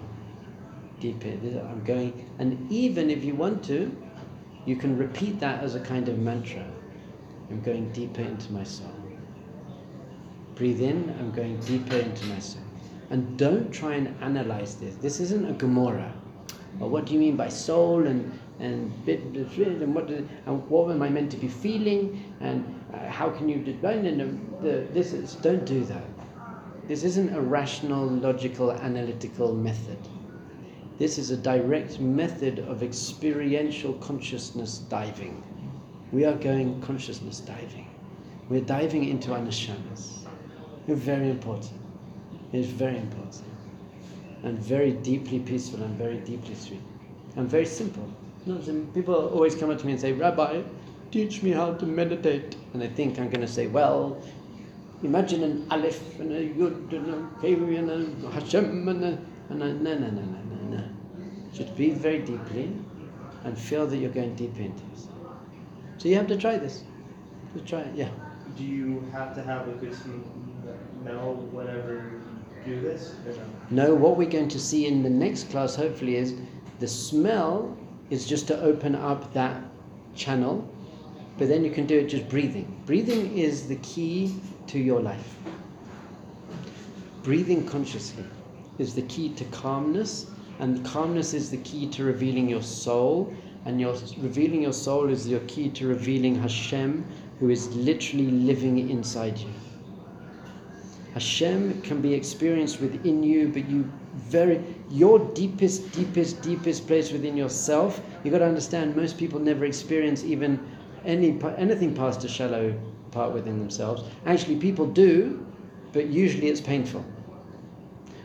Deeper. 0.99 1.27
I'm 1.27 1.83
going, 1.83 2.29
and 2.39 2.71
even 2.71 3.09
if 3.09 3.23
you 3.23 3.35
want 3.35 3.63
to, 3.65 3.95
you 4.65 4.77
can 4.77 4.97
repeat 4.97 5.39
that 5.41 5.63
as 5.63 5.75
a 5.75 5.79
kind 5.79 6.07
of 6.07 6.17
mantra. 6.17 6.65
I'm 7.49 7.61
going 7.61 7.91
deeper 7.91 8.21
into 8.21 8.53
my 8.53 8.63
soul. 8.63 8.95
Breathe 10.55 10.81
in, 10.81 11.13
I'm 11.19 11.31
going 11.31 11.59
deeper 11.59 11.97
into 11.97 12.25
my 12.27 12.39
soul. 12.39 12.61
And 13.09 13.37
don't 13.37 13.71
try 13.71 13.95
and 13.95 14.15
analyze 14.21 14.75
this. 14.75 14.95
This 14.95 15.19
isn't 15.19 15.45
a 15.45 15.53
Gemara. 15.53 16.13
Well, 16.79 16.89
what 16.89 17.05
do 17.05 17.13
you 17.13 17.19
mean 17.19 17.35
by 17.35 17.49
soul 17.49 18.07
and 18.07 18.39
and 18.63 19.06
bit 19.06 19.19
and 19.21 19.93
what 19.93 20.10
and 20.10 20.69
what 20.69 20.89
am 20.91 21.02
I 21.02 21.10
meant 21.10 21.32
to 21.32 21.38
be 21.38 21.47
feeling 21.47 22.23
and 22.39 22.63
uh, 22.93 23.10
how 23.10 23.30
can 23.30 23.49
you 23.49 23.58
define 23.58 24.06
and 24.06 24.19
the, 24.62 24.67
the, 24.67 24.88
this 24.93 25.13
is 25.13 25.36
don't 25.36 25.65
do 25.65 25.84
that. 25.86 26.04
This 26.88 27.04
isn't 27.04 27.34
a 27.34 27.41
rational, 27.41 28.06
logical, 28.06 28.71
analytical 28.71 29.54
method. 29.54 29.97
This 30.97 31.17
is 31.17 31.32
a 31.32 31.38
direct 31.38 31.99
method 31.99 32.60
of 32.60 32.84
experiential 32.84 33.93
consciousness 33.93 34.80
diving. 34.80 35.41
We 36.12 36.26
are 36.26 36.36
going 36.36 36.82
consciousness 36.82 37.39
diving. 37.39 37.88
We're 38.49 38.62
diving 38.62 39.06
into 39.06 39.34
our 39.34 39.39
neshamas. 39.39 40.28
It's 40.88 41.02
very 41.02 41.30
important. 41.30 41.80
It's 42.52 42.67
very 42.67 42.97
important. 42.97 43.43
And 44.43 44.60
very 44.60 44.91
deeply 44.91 45.39
peaceful 45.39 45.82
and 45.82 45.97
very 45.97 46.17
deeply 46.17 46.54
sweet. 46.54 46.82
And 47.38 47.49
very 47.49 47.65
simple. 47.65 48.08
No, 48.45 48.58
people 48.93 49.15
always 49.15 49.56
come 49.56 49.69
up 49.69 49.79
to 49.79 49.86
me 49.86 49.93
and 49.93 50.01
say, 50.01 50.12
Rabbi, 50.12 50.63
teach 51.12 51.41
me 51.43 51.51
how 51.51 51.73
to 51.73 51.86
meditate. 51.86 52.58
And 52.73 52.82
they 52.82 52.89
think 52.89 53.17
I'm 53.17 53.29
going 53.29 53.41
to 53.41 53.47
say, 53.47 53.67
well, 53.67 54.21
imagine 55.01 55.43
an 55.43 55.67
Aleph 55.71 56.19
and 56.19 56.32
a 56.32 56.49
Yud 56.53 56.91
and 56.91 57.13
a 57.13 57.41
Kei 57.41 57.53
and 57.53 57.89
a 58.25 58.32
Hashem 58.32 58.88
and 58.88 59.03
a, 59.03 59.19
and 59.49 59.63
a 59.63 59.73
no, 59.73 59.93
no, 59.93 60.10
no, 60.10 60.10
no, 60.10 60.21
no, 60.21 60.77
no. 60.77 60.84
Just 61.53 61.73
breathe 61.77 61.97
very 61.97 62.19
deeply 62.19 62.75
and 63.45 63.58
feel 63.58 63.88
that 63.88 63.97
you're 63.97 64.12
going 64.12 64.36
deep 64.36 64.58
into 64.58 64.84
it. 64.84 64.99
So 65.97 66.10
you 66.10 66.15
have 66.15 66.27
to 66.27 66.38
try 66.38 66.58
this. 66.58 66.84
Just 67.53 67.65
try 67.65 67.79
it, 67.82 67.95
yeah. 67.95 68.10
Do 68.58 68.63
you 68.63 69.08
have 69.13 69.36
to 69.36 69.43
have 69.43 69.67
a 69.69 69.71
good 69.73 69.95
smell 69.95 71.36
whenever 71.51 72.12
you 72.65 72.75
do 72.75 72.82
this? 72.82 73.15
No? 73.69 73.88
No, 73.88 73.95
what 73.95 74.17
we're 74.17 74.29
going 74.29 74.49
to 74.49 74.60
see 74.60 74.86
in 74.88 75.01
the 75.01 75.10
next 75.10 75.49
class, 75.49 75.75
hopefully, 75.75 76.17
is 76.17 76.36
the 76.79 76.88
smell 76.88 77.77
is 78.09 78.25
just 78.25 78.47
to 78.47 78.61
open 78.61 78.95
up 78.95 79.33
that 79.33 79.61
channel, 80.15 80.67
but 81.37 81.47
then 81.47 81.63
you 81.63 81.71
can 81.71 81.85
do 81.85 81.97
it 81.99 82.07
just 82.07 82.29
breathing. 82.29 82.81
Breathing 82.85 83.37
is 83.37 83.67
the 83.67 83.77
key 83.77 84.35
to 84.67 84.79
your 84.79 85.01
life. 85.01 85.35
Breathing 87.23 87.65
consciously 87.65 88.25
is 88.77 88.93
the 88.93 89.03
key 89.03 89.29
to 89.29 89.45
calmness, 89.45 90.27
and 90.59 90.83
calmness 90.85 91.33
is 91.33 91.49
the 91.49 91.57
key 91.57 91.87
to 91.91 92.03
revealing 92.03 92.49
your 92.49 92.61
soul, 92.61 93.33
and 93.65 93.79
your 93.79 93.95
revealing 94.17 94.61
your 94.61 94.73
soul 94.73 95.09
is 95.09 95.27
your 95.27 95.39
key 95.41 95.69
to 95.69 95.87
revealing 95.87 96.35
Hashem, 96.35 97.05
who 97.39 97.49
is 97.49 97.73
literally 97.75 98.29
living 98.29 98.89
inside 98.89 99.37
you. 99.37 99.49
Hashem 101.13 101.82
can 101.84 102.02
be 102.02 102.13
experienced 102.13 102.82
within 102.82 103.21
you, 103.21 103.47
but 103.49 103.69
you 103.69 103.89
very 104.15 104.63
your 104.89 105.19
deepest, 105.34 105.91
deepest, 105.91 106.41
deepest 106.41 106.88
place 106.88 107.12
within 107.12 107.38
yourself. 107.38 108.02
You 108.23 108.32
got 108.32 108.39
to 108.39 108.47
understand. 108.47 108.95
Most 108.95 109.17
people 109.17 109.39
never 109.39 109.65
experience 109.65 110.23
even 110.23 110.60
any 111.06 111.39
anything 111.58 111.93
past 111.93 112.23
a 112.23 112.28
shallow 112.28 112.73
part 113.12 113.32
within 113.32 113.60
themselves. 113.60 114.04
Actually, 114.26 114.56
people 114.56 114.88
do, 114.88 115.45
but 115.91 116.08
usually 116.08 116.47
it's 116.47 116.62
painful. 116.62 117.06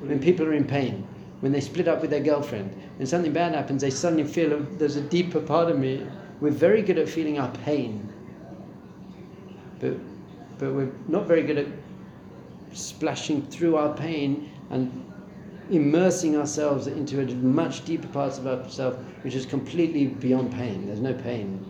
When 0.01 0.19
people 0.19 0.47
are 0.47 0.55
in 0.55 0.65
pain, 0.65 1.07
when 1.41 1.53
they 1.53 1.61
split 1.61 1.89
up 1.89 2.01
with 2.01 2.11
their 2.11 2.21
girlfriend, 2.21 2.75
when 2.97 3.07
something 3.07 3.33
bad 3.33 3.55
happens, 3.55 3.83
they 3.83 3.91
suddenly 3.91 4.25
feel 4.25 4.61
there's 4.79 4.97
a 4.97 5.03
deeper 5.03 5.41
part 5.41 5.71
of 5.71 5.79
me. 5.79 6.07
We're 6.41 6.51
very 6.51 6.83
good 6.83 6.99
at 6.99 7.09
feeling 7.09 7.39
our 7.39 7.51
pain, 7.51 8.09
but 9.79 9.95
but 10.59 10.73
we're 10.73 10.93
not 11.07 11.27
very 11.27 11.43
good 11.43 11.59
at 11.59 11.78
splashing 12.73 13.43
through 13.47 13.77
our 13.77 13.95
pain 13.95 14.51
and 14.71 15.05
immersing 15.71 16.37
ourselves 16.37 16.87
into 16.87 17.21
a 17.21 17.27
much 17.37 17.85
deeper 17.85 18.09
parts 18.09 18.39
of 18.39 18.47
ourselves, 18.47 18.97
which 19.23 19.35
is 19.35 19.45
completely 19.47 20.07
beyond 20.07 20.53
pain. 20.53 20.87
There's 20.87 21.01
no 21.01 21.13
pain. 21.15 21.65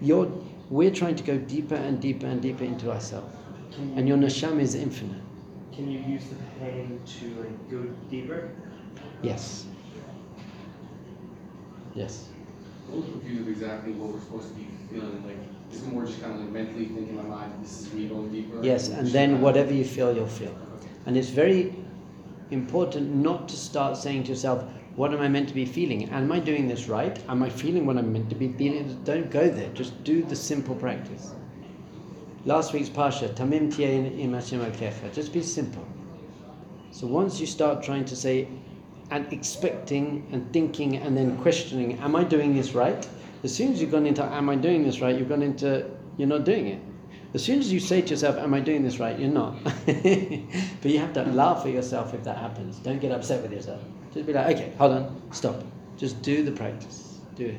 You're, 0.00 0.30
we're 0.70 0.90
trying 0.90 1.16
to 1.16 1.24
go 1.24 1.38
deeper 1.38 1.74
and 1.74 2.00
deeper 2.00 2.26
and 2.26 2.40
deeper 2.42 2.64
into 2.64 2.90
ourselves. 2.90 3.34
You, 3.78 3.92
And 3.96 4.08
your 4.08 4.16
neshama 4.18 4.60
is 4.60 4.74
infinite. 4.74 5.22
can 5.72 5.90
you 5.90 6.00
use 6.00 6.24
the 6.24 6.36
pain 6.60 7.00
to 7.20 7.26
like 7.40 7.70
go 7.70 7.82
deeper? 8.10 8.50
Yes. 9.22 9.66
Yes. 11.94 12.28
I'm 12.86 12.92
a 12.92 12.96
little 12.96 13.10
confused 13.12 13.42
of 13.42 13.48
exactly 13.48 13.92
what 13.92 14.12
we're 14.14 14.20
supposed 14.20 14.48
to 14.48 14.54
be 14.54 14.66
feeling, 14.90 15.24
like, 15.26 15.36
is 15.72 15.82
it 15.82 15.92
more 15.92 16.04
just 16.06 16.20
kind 16.22 16.34
of 16.34 16.40
like 16.40 16.50
mentally 16.50 16.86
thinking 16.86 17.08
in 17.08 17.16
my 17.16 17.22
mind, 17.22 17.52
this 17.62 17.80
is 17.82 17.92
me 17.92 18.08
going 18.08 18.27
deeper? 18.27 18.27
Yes, 18.62 18.88
and 18.88 19.08
then 19.08 19.40
whatever 19.40 19.72
you 19.72 19.84
feel, 19.84 20.14
you'll 20.14 20.26
feel. 20.26 20.56
And 21.06 21.16
it's 21.16 21.30
very 21.30 21.74
important 22.50 23.14
not 23.14 23.48
to 23.48 23.56
start 23.56 23.96
saying 23.96 24.24
to 24.24 24.30
yourself, 24.30 24.64
what 24.96 25.14
am 25.14 25.20
I 25.20 25.28
meant 25.28 25.48
to 25.48 25.54
be 25.54 25.64
feeling? 25.64 26.10
Am 26.10 26.32
I 26.32 26.40
doing 26.40 26.66
this 26.66 26.88
right? 26.88 27.22
Am 27.28 27.42
I 27.42 27.50
feeling 27.50 27.86
what 27.86 27.96
I'm 27.96 28.12
meant 28.12 28.28
to 28.30 28.34
be 28.34 28.52
feeling? 28.52 29.00
Don't 29.04 29.30
go 29.30 29.48
there. 29.48 29.68
Just 29.70 30.02
do 30.02 30.22
the 30.24 30.34
simple 30.34 30.74
practice. 30.74 31.32
Last 32.44 32.72
week's 32.72 32.88
Parsha, 32.88 33.28
Tamim 33.34 33.72
Tihyeh 33.72 34.18
im 34.18 34.32
Hashem 34.32 34.60
Elokecha. 34.60 35.12
Just 35.14 35.32
be 35.32 35.42
simple. 35.42 35.86
So 36.90 37.06
once 37.06 37.38
you 37.38 37.46
start 37.46 37.82
trying 37.82 38.06
to 38.06 38.16
say 38.16 38.48
and 39.10 39.32
expecting 39.32 40.26
and 40.32 40.52
thinking 40.52 40.96
and 40.96 41.16
then 41.16 41.36
questioning, 41.38 41.98
am 42.00 42.16
I 42.16 42.24
doing 42.24 42.56
this 42.56 42.74
right? 42.74 43.06
As 43.44 43.54
soon 43.54 43.72
as 43.72 43.80
you've 43.80 43.92
gone 43.92 44.06
into 44.06 44.24
am 44.24 44.48
I 44.48 44.56
doing 44.56 44.82
this 44.82 45.00
right, 45.00 45.16
you've 45.16 45.28
gone 45.28 45.42
into 45.42 45.88
you're 46.16 46.28
not 46.28 46.44
doing 46.44 46.66
it. 46.66 46.82
As 47.34 47.44
soon 47.44 47.58
as 47.58 47.70
you 47.70 47.78
say 47.78 48.00
to 48.00 48.10
yourself, 48.10 48.36
Am 48.36 48.54
I 48.54 48.60
doing 48.60 48.82
this 48.82 48.98
right? 48.98 49.18
You're 49.18 49.30
not. 49.30 49.62
but 49.86 50.90
you 50.90 50.98
have 50.98 51.12
to 51.12 51.24
laugh 51.24 51.66
at 51.66 51.72
yourself 51.72 52.14
if 52.14 52.24
that 52.24 52.38
happens. 52.38 52.78
Don't 52.78 53.00
get 53.00 53.12
upset 53.12 53.42
with 53.42 53.52
yourself. 53.52 53.82
Just 54.14 54.26
be 54.26 54.32
like, 54.32 54.56
Okay, 54.56 54.72
hold 54.78 54.92
on, 54.92 55.22
stop. 55.32 55.62
Just 55.96 56.22
do 56.22 56.42
the 56.42 56.52
practice. 56.52 57.18
Do 57.34 57.46
it. 57.46 57.56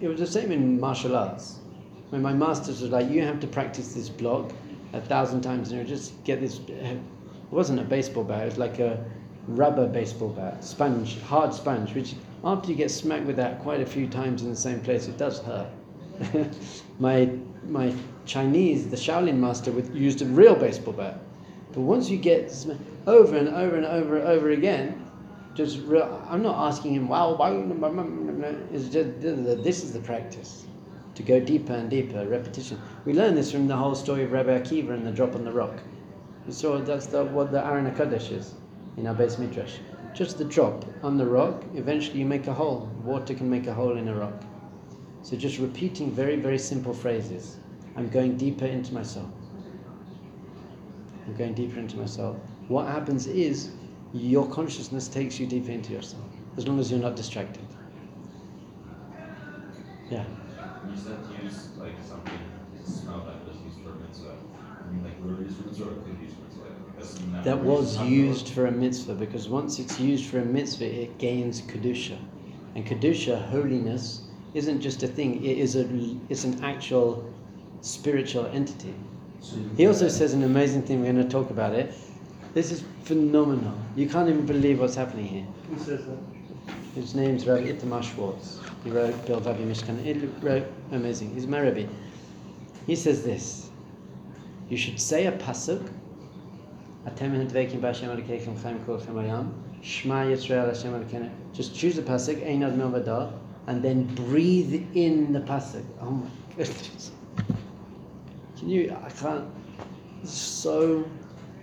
It 0.00 0.08
was 0.08 0.20
the 0.20 0.26
same 0.26 0.52
in 0.52 0.78
martial 0.78 1.16
arts. 1.16 1.58
When 2.10 2.20
my 2.20 2.34
masters 2.34 2.82
were 2.82 2.88
like, 2.88 3.10
You 3.10 3.22
have 3.22 3.40
to 3.40 3.46
practice 3.46 3.94
this 3.94 4.10
block 4.10 4.52
a 4.92 5.00
thousand 5.00 5.40
times 5.40 5.70
and 5.70 5.80
you 5.80 5.86
just 5.86 6.22
get 6.24 6.40
this. 6.40 6.60
It 6.68 6.98
wasn't 7.50 7.80
a 7.80 7.84
baseball 7.84 8.24
bat, 8.24 8.42
it 8.42 8.44
was 8.46 8.58
like 8.58 8.78
a 8.78 9.02
rubber 9.48 9.86
baseball 9.86 10.30
bat, 10.30 10.62
sponge, 10.62 11.20
hard 11.22 11.54
sponge, 11.54 11.94
which 11.94 12.14
after 12.44 12.70
you 12.70 12.76
get 12.76 12.90
smacked 12.90 13.24
with 13.24 13.36
that 13.36 13.60
quite 13.60 13.80
a 13.80 13.86
few 13.86 14.06
times 14.06 14.42
in 14.42 14.50
the 14.50 14.56
same 14.56 14.80
place, 14.80 15.08
it 15.08 15.16
does 15.16 15.40
hurt. 15.40 15.68
my 16.98 17.30
my 17.68 17.92
Chinese, 18.24 18.88
the 18.88 18.96
Shaolin 18.96 19.38
master, 19.38 19.70
would, 19.72 19.94
used 19.94 20.22
a 20.22 20.26
real 20.26 20.54
baseball 20.54 20.94
bat, 20.94 21.18
but 21.72 21.80
once 21.80 22.08
you 22.08 22.16
get 22.16 22.52
over 23.06 23.36
and 23.36 23.48
over 23.48 23.76
and 23.76 23.86
over 23.86 24.18
and 24.18 24.28
over 24.28 24.50
again, 24.50 25.04
just 25.54 25.80
real, 25.86 26.22
I'm 26.28 26.42
not 26.42 26.56
asking 26.68 26.94
him. 26.94 27.08
Wow, 27.08 27.36
it's 28.72 28.88
just 28.88 29.20
this 29.20 29.82
is 29.82 29.92
the 29.92 30.00
practice 30.00 30.66
to 31.16 31.22
go 31.22 31.40
deeper 31.40 31.72
and 31.72 31.88
deeper, 31.88 32.26
repetition. 32.26 32.80
We 33.06 33.14
learn 33.14 33.34
this 33.34 33.50
from 33.50 33.66
the 33.66 33.76
whole 33.76 33.94
story 33.94 34.24
of 34.24 34.32
Rabbi 34.32 34.58
Akiva 34.58 34.90
and 34.90 35.06
the 35.06 35.10
drop 35.10 35.34
on 35.34 35.44
the 35.44 35.52
rock. 35.52 35.78
You 36.46 36.52
saw 36.52 36.78
that's 36.78 37.06
the, 37.06 37.24
what 37.24 37.50
the 37.50 37.64
Aron 37.64 37.90
HaKodesh 37.90 38.30
is 38.30 38.54
in 38.98 39.06
our 39.06 39.14
beis 39.14 39.38
midrash. 39.38 39.78
Just 40.14 40.38
the 40.38 40.44
drop 40.44 40.84
on 41.02 41.16
the 41.16 41.26
rock, 41.26 41.64
eventually 41.74 42.20
you 42.20 42.26
make 42.26 42.46
a 42.46 42.52
hole. 42.52 42.90
Water 43.02 43.34
can 43.34 43.48
make 43.48 43.66
a 43.66 43.74
hole 43.74 43.96
in 43.96 44.08
a 44.08 44.14
rock. 44.14 44.42
So 45.26 45.34
just 45.36 45.58
repeating 45.58 46.12
very, 46.12 46.36
very 46.36 46.56
simple 46.56 46.94
phrases. 46.94 47.56
I'm 47.96 48.08
going 48.08 48.36
deeper 48.36 48.64
into 48.64 48.94
myself. 48.94 49.28
I'm 51.26 51.34
going 51.34 51.52
deeper 51.52 51.80
into 51.80 51.96
myself. 51.96 52.36
What 52.68 52.86
happens 52.86 53.26
is 53.26 53.72
your 54.12 54.48
consciousness 54.48 55.08
takes 55.08 55.40
you 55.40 55.48
deeper 55.48 55.72
into 55.72 55.92
yourself, 55.92 56.22
as 56.56 56.68
long 56.68 56.78
as 56.78 56.92
you're 56.92 57.00
not 57.00 57.16
distracted. 57.16 57.64
Yeah. 60.12 60.24
You 60.88 60.96
said 60.96 61.18
use 61.42 61.70
like 61.76 61.94
something 62.06 62.38
smell 62.84 63.26
that 63.26 63.48
was 63.48 63.56
used 63.64 63.80
for 63.82 63.94
mitzvah. 64.06 64.30
I 64.30 64.92
mean, 64.92 65.02
like 65.02 65.44
used 65.44 65.56
for 65.56 65.66
mitzvah 65.66 65.84
or 65.86 65.94
could 66.04 66.20
be 66.20 66.26
used 66.26 66.36
for 66.36 66.96
mitzvah. 66.96 67.42
That 67.42 67.58
was 67.58 68.00
used 68.00 68.50
for 68.50 68.66
a 68.66 68.70
mitzvah 68.70 69.14
because 69.14 69.48
once 69.48 69.80
it's 69.80 69.98
used 69.98 70.26
for 70.26 70.38
a 70.38 70.44
mitzvah, 70.44 71.02
it 71.02 71.18
gains 71.18 71.62
kedusha, 71.62 72.16
and 72.76 72.86
kedusha, 72.86 73.44
holiness, 73.48 74.20
isn't 74.56 74.80
just 74.80 75.02
a 75.02 75.06
thing. 75.06 75.44
It 75.44 75.58
is 75.58 75.76
a 75.76 75.86
it's 76.30 76.44
an 76.44 76.64
actual 76.64 77.30
spiritual 77.82 78.46
entity. 78.46 78.94
He 79.76 79.86
also 79.86 80.08
says 80.08 80.32
an 80.32 80.42
amazing 80.42 80.82
thing. 80.82 81.00
We're 81.00 81.12
going 81.12 81.24
to 81.24 81.30
talk 81.30 81.50
about 81.50 81.74
it. 81.74 81.92
This 82.54 82.72
is 82.72 82.82
phenomenal. 83.04 83.78
You 83.94 84.08
can't 84.08 84.28
even 84.30 84.46
believe 84.46 84.80
what's 84.80 84.94
happening 84.94 85.26
here. 85.26 85.46
Who 85.68 85.78
says 85.78 86.06
that? 86.06 86.74
His 86.94 87.14
name's 87.14 87.46
Rabbi 87.46 87.70
Itamar 87.70 88.02
Schwartz. 88.02 88.58
He 88.82 88.90
wrote 88.90 89.14
Bill 89.26 89.40
Bilvavi 89.42 89.66
Mishkan. 89.66 90.02
He 90.02 90.14
wrote 90.44 90.66
amazing. 90.90 91.34
He's 91.34 91.46
my 91.46 91.60
Rebbe. 91.60 91.86
He 92.86 92.96
says 92.96 93.22
this. 93.22 93.68
You 94.70 94.78
should 94.78 94.98
say 94.98 95.26
a 95.26 95.32
pasuk. 95.32 95.86
Atem 97.06 97.36
hadvekim 97.46 97.80
b'Hashem 97.80 98.08
Elokeichem 98.08 98.60
chaim 98.62 98.78
kolchem 98.86 99.14
hayam. 99.14 99.52
Shema 99.82 100.24
Yisrael 100.24 100.74
Hashem 100.74 100.92
Elokeinu. 100.94 101.30
Just 101.52 101.74
choose 101.76 101.98
a 101.98 102.02
pasuk. 102.02 102.42
Ein 103.66 103.76
od 103.76 103.82
milvado, 103.82 103.82
and 103.82 103.82
then 103.82 104.14
breathe 104.14 104.86
in 104.94 105.32
the 105.32 105.40
pasuk. 105.40 105.84
Oh 106.00 106.10
my 106.10 106.28
goodness. 106.56 107.12
Can 108.58 108.68
you? 108.68 108.96
I 109.04 109.10
can't. 109.10 109.44
So 110.24 111.04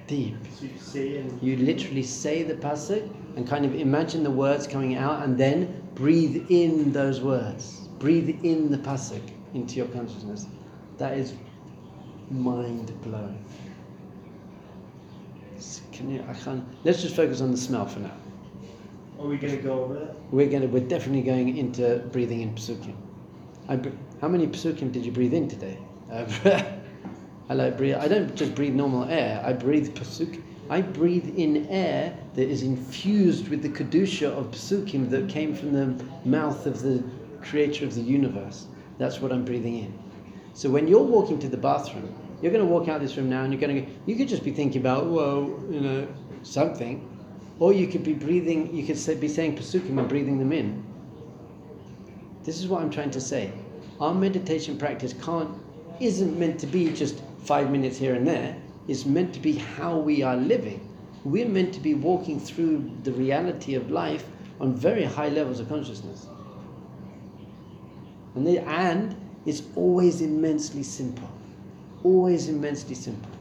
deep. 0.08 0.36
So 0.60 0.66
you 0.66 0.78
say 0.80 1.18
and 1.18 1.42
You 1.42 1.58
literally 1.58 2.04
say 2.04 2.44
the 2.44 2.56
pasuk 2.56 3.10
and 3.36 3.48
kind 3.48 3.66
of 3.66 3.76
imagine 3.76 4.24
the 4.24 4.32
words 4.32 4.68
coming 4.68 4.96
out 4.96 5.24
and 5.24 5.38
then 5.38 5.82
breathe 5.96 6.46
in 6.50 6.92
those 6.92 7.22
words. 7.22 7.88
Breathe 8.00 8.40
in 8.44 8.72
the 8.72 8.78
pasuk 8.78 9.22
into 9.54 9.76
your 9.76 9.88
consciousness. 9.88 10.48
That 10.98 11.18
is 11.18 11.34
mind 12.30 12.94
blowing. 13.02 13.44
Can 15.92 16.12
you? 16.12 16.24
I 16.28 16.34
can't. 16.34 16.66
Let's 16.84 17.02
just 17.02 17.16
focus 17.16 17.42
on 17.42 17.52
the 17.52 17.58
smell 17.58 17.86
for 17.86 18.00
now. 18.00 18.12
Are 19.24 19.30
we 19.30 19.38
gonna 19.38 19.58
go 19.58 19.84
over 19.84 19.94
that? 19.96 20.16
We're 20.32 20.50
gonna. 20.50 20.68
We're 20.68 20.88
definitely 20.88 21.22
going 21.22 21.58
into 21.58 22.00
breathing 22.12 22.42
in 22.42 22.56
psukim. 22.56 22.96
I, 23.70 23.80
how 24.20 24.28
many 24.28 24.48
psukim 24.48 24.92
did 24.92 25.06
you 25.06 25.12
breathe 25.12 25.34
in 25.34 25.48
today? 25.48 25.78
Uh, 26.12 26.26
I 27.50 27.54
like 27.54 27.78
breathe. 27.78 27.96
I 27.96 28.08
don't 28.08 28.36
just 28.36 28.56
breathe 28.56 28.74
normal 28.74 29.06
air. 29.06 29.42
I 29.46 29.54
breathe 29.54 29.96
pasuk. 29.96 30.42
I 30.70 30.82
breathe 30.82 31.38
in 31.38 31.68
air 31.68 32.18
that 32.36 32.50
is 32.50 32.64
infused 32.64 33.50
with 33.50 33.62
the 33.62 33.70
kedusha 33.70 34.28
of 34.28 34.52
psukim 34.52 35.10
that 35.10 35.30
came 35.30 35.54
from 35.54 35.74
the 35.74 36.04
mouth 36.26 36.66
of 36.66 36.82
the 36.82 37.04
creator 37.42 37.86
of 37.86 37.96
the 37.96 38.02
universe. 38.02 38.68
That's 38.98 39.20
what 39.20 39.32
I'm 39.32 39.44
breathing 39.44 39.78
in. 39.80 40.00
So 40.54 40.70
when 40.70 40.88
you're 40.88 41.04
walking 41.04 41.40
to 41.40 41.50
the 41.50 41.58
bathroom, 41.58 42.14
you're 42.42 42.52
going 42.52 42.66
to 42.66 42.72
walk 42.72 42.88
out 42.88 43.02
this 43.02 43.16
room 43.18 43.30
now, 43.30 43.44
and 43.44 43.54
you're 43.54 43.62
going 43.62 43.86
to. 43.86 43.92
You 44.06 44.16
could 44.16 44.28
just 44.28 44.44
be 44.44 44.52
thinking 44.52 44.82
about, 44.82 45.06
whoa, 45.06 45.60
you 45.70 45.82
know, 45.82 46.08
something, 46.44 47.13
or 47.60 47.74
you 47.74 47.88
could 47.88 48.04
be 48.04 48.14
breathing. 48.14 48.76
You 48.76 48.86
could 48.86 48.98
say, 48.98 49.16
be 49.16 49.28
saying 49.28 49.58
pasukim 49.58 49.98
and 50.00 50.08
breathing 50.08 50.40
them 50.40 50.52
in. 50.52 50.84
This 52.44 52.60
is 52.60 52.68
what 52.68 52.82
I'm 52.82 52.90
trying 52.90 53.12
to 53.12 53.22
say. 53.22 53.52
Our 54.00 54.14
meditation 54.14 54.78
practice 54.78 55.14
can't 55.22 55.50
isn't 56.00 56.38
meant 56.38 56.60
to 56.60 56.68
be 56.68 56.92
just 56.92 57.22
five 57.44 57.72
minutes 57.72 57.98
here 57.98 58.16
and 58.16 58.28
there. 58.28 58.56
It's 58.88 59.06
meant 59.06 59.34
to 59.34 59.40
be 59.40 59.54
how 59.54 59.98
we 59.98 60.24
are 60.24 60.36
living. 60.36 60.90
We're 61.24 61.48
meant 61.48 61.74
to 61.76 61.80
be 61.80 61.94
walking 61.94 62.40
through 62.40 62.92
the 63.04 63.12
reality 63.14 63.76
of 63.76 63.90
life 63.92 64.26
on 64.60 64.76
very 64.76 65.04
high 65.04 65.30
levels 65.30 65.60
of 65.60 65.70
consciousness. 65.70 66.28
And, 68.36 68.46
they, 68.46 68.58
and 68.58 69.16
it's 69.46 69.64
always 69.76 70.22
immensely 70.22 70.84
simple. 70.84 71.30
Always 72.04 72.50
immensely 72.50 72.96
simple. 72.96 73.32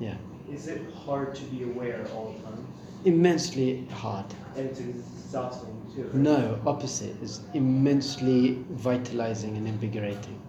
Yeah. 0.00 0.16
Is 0.50 0.68
it 0.68 0.80
hard 0.94 1.34
to 1.34 1.42
be 1.44 1.64
aware 1.64 2.06
all 2.14 2.32
the 2.32 2.44
time? 2.44 2.66
Immensely 3.04 3.86
hard. 3.92 4.26
And 4.56 4.66
it's 4.70 4.80
exhausting 4.80 5.80
too. 5.94 6.04
right? 6.04 6.14
No, 6.14 6.58
opposite. 6.66 7.14
It's 7.22 7.40
immensely 7.54 8.64
vitalizing 8.70 9.56
and 9.56 9.68
invigorating. 9.68 10.40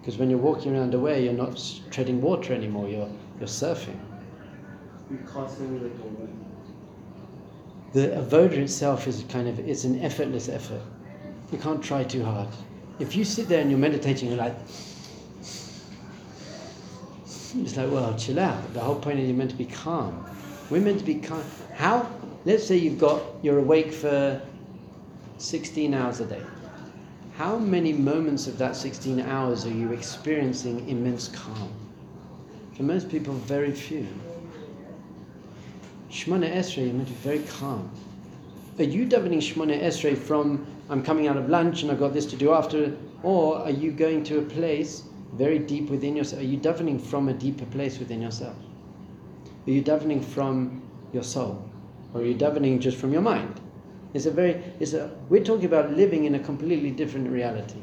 Because 0.00 0.18
when 0.18 0.30
you're 0.30 0.38
walking 0.38 0.74
around 0.76 0.92
the 0.92 1.00
way, 1.00 1.22
you're 1.24 1.32
not 1.32 1.62
treading 1.90 2.20
water 2.20 2.54
anymore. 2.54 2.88
You're 2.88 3.08
you're 3.38 3.48
surfing. 3.48 3.98
We 5.10 5.18
constantly 5.18 5.88
like. 5.88 5.92
The 7.92 8.08
avoda 8.08 8.58
itself 8.58 9.06
is 9.06 9.24
kind 9.28 9.48
of 9.48 9.58
it's 9.60 9.84
an 9.84 10.00
effortless 10.02 10.48
effort. 10.48 10.82
You 11.52 11.58
can't 11.58 11.82
try 11.82 12.04
too 12.04 12.24
hard. 12.24 12.48
If 12.98 13.14
you 13.14 13.24
sit 13.24 13.48
there 13.48 13.60
and 13.60 13.70
you're 13.70 13.78
meditating, 13.78 14.28
you're 14.28 14.38
like, 14.38 14.56
it's 17.54 17.76
like, 17.76 17.90
well, 17.90 18.14
chill 18.18 18.38
out. 18.40 18.72
The 18.74 18.80
whole 18.80 18.96
point 18.96 19.18
is 19.20 19.28
you're 19.28 19.36
meant 19.36 19.50
to 19.50 19.56
be 19.56 19.66
calm. 19.66 20.24
We're 20.70 20.80
meant 20.80 20.98
to 20.98 21.04
be 21.04 21.16
calm. 21.16 21.44
How? 21.76 22.10
Let's 22.46 22.66
say 22.66 22.76
you've 22.76 22.98
got 22.98 23.22
you're 23.42 23.58
awake 23.58 23.92
for 23.92 24.40
16 25.36 25.92
hours 25.92 26.20
a 26.20 26.26
day. 26.26 26.42
How 27.36 27.58
many 27.58 27.92
moments 27.92 28.46
of 28.46 28.56
that 28.58 28.74
16 28.74 29.20
hours 29.20 29.66
are 29.66 29.74
you 29.74 29.92
experiencing 29.92 30.88
immense 30.88 31.28
calm? 31.28 31.70
For 32.74 32.82
most 32.82 33.10
people, 33.10 33.34
very 33.34 33.72
few. 33.72 34.06
Shmona 36.10 36.50
Esrei, 36.50 36.86
you're 36.86 36.94
meant 36.94 37.08
to 37.08 37.14
be 37.14 37.20
very 37.20 37.40
calm. 37.40 37.90
Are 38.78 38.84
you 38.84 39.04
davening 39.04 39.42
Shmona 39.42 39.78
Esrei 39.82 40.16
from 40.16 40.66
I'm 40.88 41.02
coming 41.02 41.26
out 41.26 41.36
of 41.36 41.50
lunch 41.50 41.82
and 41.82 41.90
I've 41.90 41.98
got 41.98 42.14
this 42.14 42.24
to 42.26 42.36
do 42.36 42.54
after, 42.54 42.96
or 43.22 43.58
are 43.58 43.70
you 43.70 43.92
going 43.92 44.24
to 44.24 44.38
a 44.38 44.42
place 44.42 45.02
very 45.34 45.58
deep 45.58 45.90
within 45.90 46.16
yourself? 46.16 46.40
Are 46.40 46.46
you 46.46 46.56
davening 46.56 47.02
from 47.02 47.28
a 47.28 47.34
deeper 47.34 47.66
place 47.66 47.98
within 47.98 48.22
yourself? 48.22 48.56
Are 49.66 49.70
you 49.70 49.82
davening 49.82 50.24
from 50.24 50.85
your 51.12 51.22
soul, 51.22 51.68
or 52.14 52.20
you're 52.22 52.30
you 52.30 52.36
davening 52.36 52.80
just 52.80 52.96
from 52.98 53.12
your 53.12 53.22
mind? 53.22 53.60
It's 54.14 54.26
a 54.26 54.30
very, 54.30 54.62
it's 54.80 54.92
a. 54.94 55.10
We're 55.28 55.44
talking 55.44 55.66
about 55.66 55.92
living 55.92 56.24
in 56.24 56.34
a 56.34 56.38
completely 56.38 56.90
different 56.90 57.28
reality. 57.30 57.80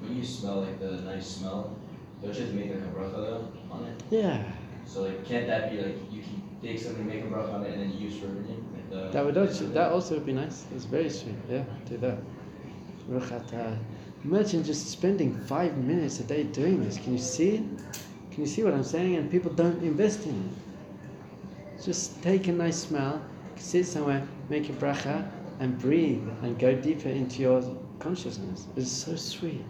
When 0.00 0.16
you 0.16 0.22
smell 0.24 0.60
like 0.60 0.78
the 0.80 1.02
nice 1.02 1.26
smell, 1.26 1.76
don't 2.22 2.34
you 2.34 2.40
have 2.42 2.50
to 2.50 2.56
make 2.56 2.70
like 2.70 2.80
a 2.80 2.94
bracha 2.94 3.24
though 3.24 3.48
on 3.70 3.84
it? 3.84 4.02
Yeah, 4.10 4.42
So 4.86 5.00
like, 5.02 5.24
can't 5.26 5.46
that 5.46 5.70
be 5.70 5.78
like 5.78 5.96
you 6.12 6.22
can 6.22 6.42
take 6.62 6.78
something, 6.78 7.06
make 7.06 7.20
a 7.22 7.26
bracha 7.26 7.54
on 7.54 7.64
it, 7.64 7.72
and 7.72 7.80
then 7.82 7.98
use 7.98 8.16
for 8.18 8.26
everything? 8.26 8.64
Like 8.72 8.90
the, 8.90 9.12
that 9.12 9.24
would 9.24 9.36
also 9.36 9.66
that 9.66 9.92
also 9.92 10.14
would 10.14 10.26
be 10.26 10.32
nice. 10.32 10.64
It's 10.74 10.84
very 10.84 11.10
sweet. 11.10 11.36
Yeah, 11.50 11.64
do 11.88 11.96
that. 11.98 12.18
Imagine 14.24 14.64
just 14.64 14.88
spending 14.88 15.34
five 15.46 15.76
minutes 15.78 16.20
a 16.20 16.24
day 16.24 16.42
doing 16.44 16.84
this. 16.84 16.98
Can 16.98 17.12
you 17.12 17.18
see 17.18 17.50
it? 17.56 17.62
Can 18.38 18.44
you 18.46 18.52
see 18.52 18.62
what 18.62 18.72
I'm 18.72 18.84
saying? 18.84 19.16
And 19.16 19.28
people 19.28 19.50
don't 19.52 19.82
invest 19.82 20.24
in 20.24 20.30
it. 20.30 21.82
Just 21.82 22.22
take 22.22 22.46
a 22.46 22.52
nice 22.52 22.76
smell, 22.76 23.20
sit 23.56 23.84
somewhere, 23.84 24.28
make 24.48 24.68
a 24.68 24.72
bracha, 24.74 25.28
and 25.58 25.76
breathe, 25.76 26.22
and 26.42 26.56
go 26.56 26.72
deeper 26.72 27.08
into 27.08 27.42
your 27.42 27.64
consciousness. 27.98 28.68
It's 28.76 28.92
so 28.92 29.16
sweet. 29.16 29.64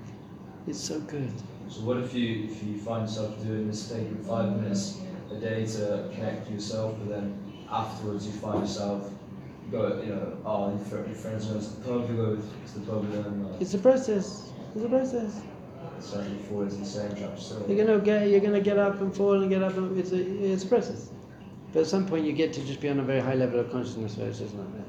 It's 0.66 0.78
so 0.78 1.00
good. 1.00 1.32
So 1.70 1.80
what 1.80 1.96
if 1.96 2.12
you 2.12 2.44
if 2.44 2.62
you 2.62 2.76
find 2.76 3.08
yourself 3.08 3.42
doing 3.42 3.68
this, 3.68 3.88
taking 3.88 4.18
five 4.18 4.54
minutes 4.60 5.00
a 5.32 5.36
day 5.36 5.64
to 5.64 6.10
connect 6.12 6.48
to 6.48 6.52
yourself, 6.52 6.94
but 6.98 7.08
then 7.08 7.38
afterwards 7.70 8.26
you 8.26 8.32
find 8.32 8.60
yourself 8.60 9.10
go, 9.72 9.98
you 10.04 10.10
know, 10.14 10.36
oh, 10.44 10.68
your, 10.68 10.78
fr- 10.78 11.10
friends 11.14 11.46
are 11.46 11.52
going 11.54 11.64
to 11.64 11.70
the 11.70 11.84
pub, 11.88 12.10
you 12.10 12.16
go 12.16 12.36
to 12.36 12.78
the 12.78 12.86
pub 12.86 13.10
them, 13.12 13.48
uh, 13.50 13.56
It's 13.60 13.72
a 13.72 13.78
process. 13.78 14.52
It's 14.74 14.84
a 14.84 14.88
process. 14.90 15.40
Into 15.98 16.76
the 16.76 16.84
same 16.84 17.10
trap 17.10 17.30
yourself. 17.32 17.68
You're 17.68 17.84
gonna 17.84 18.00
get 18.00 18.28
you're 18.28 18.40
gonna 18.40 18.60
get 18.60 18.78
up 18.78 19.00
and 19.00 19.14
fall 19.14 19.40
and 19.40 19.50
get 19.50 19.62
up 19.62 19.76
and 19.76 19.98
it's 19.98 20.12
a 20.12 20.52
it's 20.52 20.64
a 20.64 20.66
process. 20.66 21.10
But 21.72 21.80
at 21.80 21.86
some 21.86 22.06
point 22.06 22.24
you 22.24 22.32
get 22.32 22.52
to 22.54 22.64
just 22.64 22.80
be 22.80 22.88
on 22.88 22.98
a 23.00 23.02
very 23.02 23.20
high 23.20 23.34
level 23.34 23.60
of 23.60 23.70
consciousness 23.70 24.16
where 24.16 24.28
it's 24.28 24.38
just 24.38 24.54
like 24.54 24.72
that. 24.76 24.86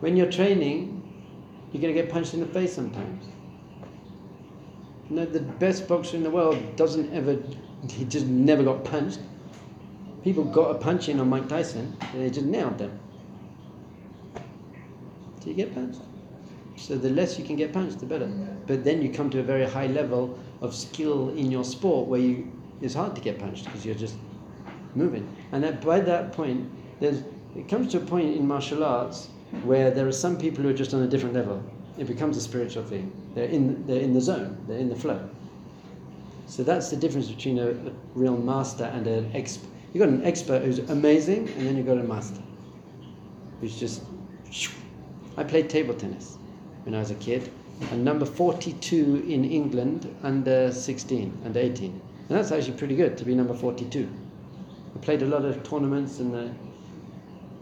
When 0.00 0.16
you're 0.16 0.30
training, 0.30 1.02
you're 1.72 1.80
gonna 1.82 1.94
get 1.94 2.10
punched 2.10 2.34
in 2.34 2.40
the 2.40 2.46
face 2.46 2.72
sometimes. 2.72 3.26
You 5.08 5.16
know, 5.16 5.24
the 5.26 5.40
best 5.40 5.88
boxer 5.88 6.16
in 6.16 6.22
the 6.22 6.30
world 6.30 6.76
doesn't 6.76 7.12
ever 7.12 7.38
he 7.90 8.04
just 8.04 8.26
never 8.26 8.62
got 8.62 8.84
punched. 8.84 9.20
People 10.22 10.44
got 10.44 10.70
a 10.70 10.74
punch 10.74 11.08
in 11.08 11.18
on 11.18 11.28
Mike 11.28 11.48
Tyson 11.48 11.96
and 12.12 12.22
they 12.22 12.30
just 12.30 12.46
nailed 12.46 12.78
them. 12.78 12.98
Do 15.40 15.48
you 15.48 15.54
get 15.54 15.74
punched? 15.74 16.00
So 16.80 16.96
the 16.96 17.10
less 17.10 17.38
you 17.38 17.44
can 17.44 17.56
get 17.56 17.74
punched, 17.74 18.00
the 18.00 18.06
better. 18.06 18.26
But 18.66 18.84
then 18.84 19.02
you 19.02 19.10
come 19.10 19.28
to 19.30 19.40
a 19.40 19.42
very 19.42 19.66
high 19.66 19.86
level 19.88 20.38
of 20.62 20.74
skill 20.74 21.28
in 21.28 21.50
your 21.50 21.62
sport 21.62 22.08
where 22.08 22.20
you 22.20 22.50
it's 22.80 22.94
hard 22.94 23.14
to 23.14 23.20
get 23.20 23.38
punched 23.38 23.66
because 23.66 23.84
you're 23.84 23.94
just 23.94 24.16
moving. 24.94 25.28
And 25.52 25.78
by 25.82 26.00
that 26.00 26.32
point, 26.32 26.70
there's 26.98 27.22
it 27.54 27.68
comes 27.68 27.92
to 27.92 27.98
a 27.98 28.00
point 28.00 28.34
in 28.34 28.46
martial 28.48 28.82
arts 28.82 29.28
where 29.62 29.90
there 29.90 30.08
are 30.08 30.12
some 30.12 30.38
people 30.38 30.62
who 30.62 30.70
are 30.70 30.78
just 30.82 30.94
on 30.94 31.02
a 31.02 31.06
different 31.06 31.34
level. 31.34 31.62
It 31.98 32.06
becomes 32.06 32.38
a 32.38 32.40
spiritual 32.40 32.84
thing. 32.84 33.12
They're 33.34 33.50
in 33.50 33.86
they're 33.86 34.00
in 34.00 34.14
the 34.14 34.20
zone. 34.20 34.56
They're 34.66 34.78
in 34.78 34.88
the 34.88 34.96
flow. 34.96 35.28
So 36.46 36.62
that's 36.62 36.88
the 36.88 36.96
difference 36.96 37.28
between 37.28 37.58
a, 37.58 37.68
a 37.68 37.92
real 38.14 38.38
master 38.38 38.84
and 38.84 39.06
an 39.06 39.30
expert. 39.34 39.68
You've 39.92 40.00
got 40.00 40.08
an 40.08 40.24
expert 40.24 40.62
who's 40.62 40.78
amazing, 40.78 41.48
and 41.50 41.66
then 41.66 41.76
you've 41.76 41.86
got 41.86 41.98
a 41.98 42.02
master 42.02 42.42
who's 43.60 43.78
just. 43.78 44.02
I 45.36 45.44
played 45.44 45.70
table 45.70 45.94
tennis 45.94 46.38
when 46.90 46.96
I 46.96 47.02
was 47.02 47.12
a 47.12 47.14
kid, 47.14 47.48
and 47.92 48.04
number 48.04 48.26
42 48.26 49.24
in 49.28 49.44
England 49.44 50.12
under 50.24 50.72
16, 50.72 51.42
under 51.44 51.60
18. 51.60 51.88
And 51.90 52.00
that's 52.28 52.50
actually 52.50 52.76
pretty 52.76 52.96
good 52.96 53.16
to 53.18 53.24
be 53.24 53.32
number 53.32 53.54
42. 53.54 54.08
I 54.96 54.98
played 54.98 55.22
a 55.22 55.26
lot 55.26 55.44
of 55.44 55.62
tournaments, 55.62 56.18
and 56.18 56.34
the, 56.34 56.50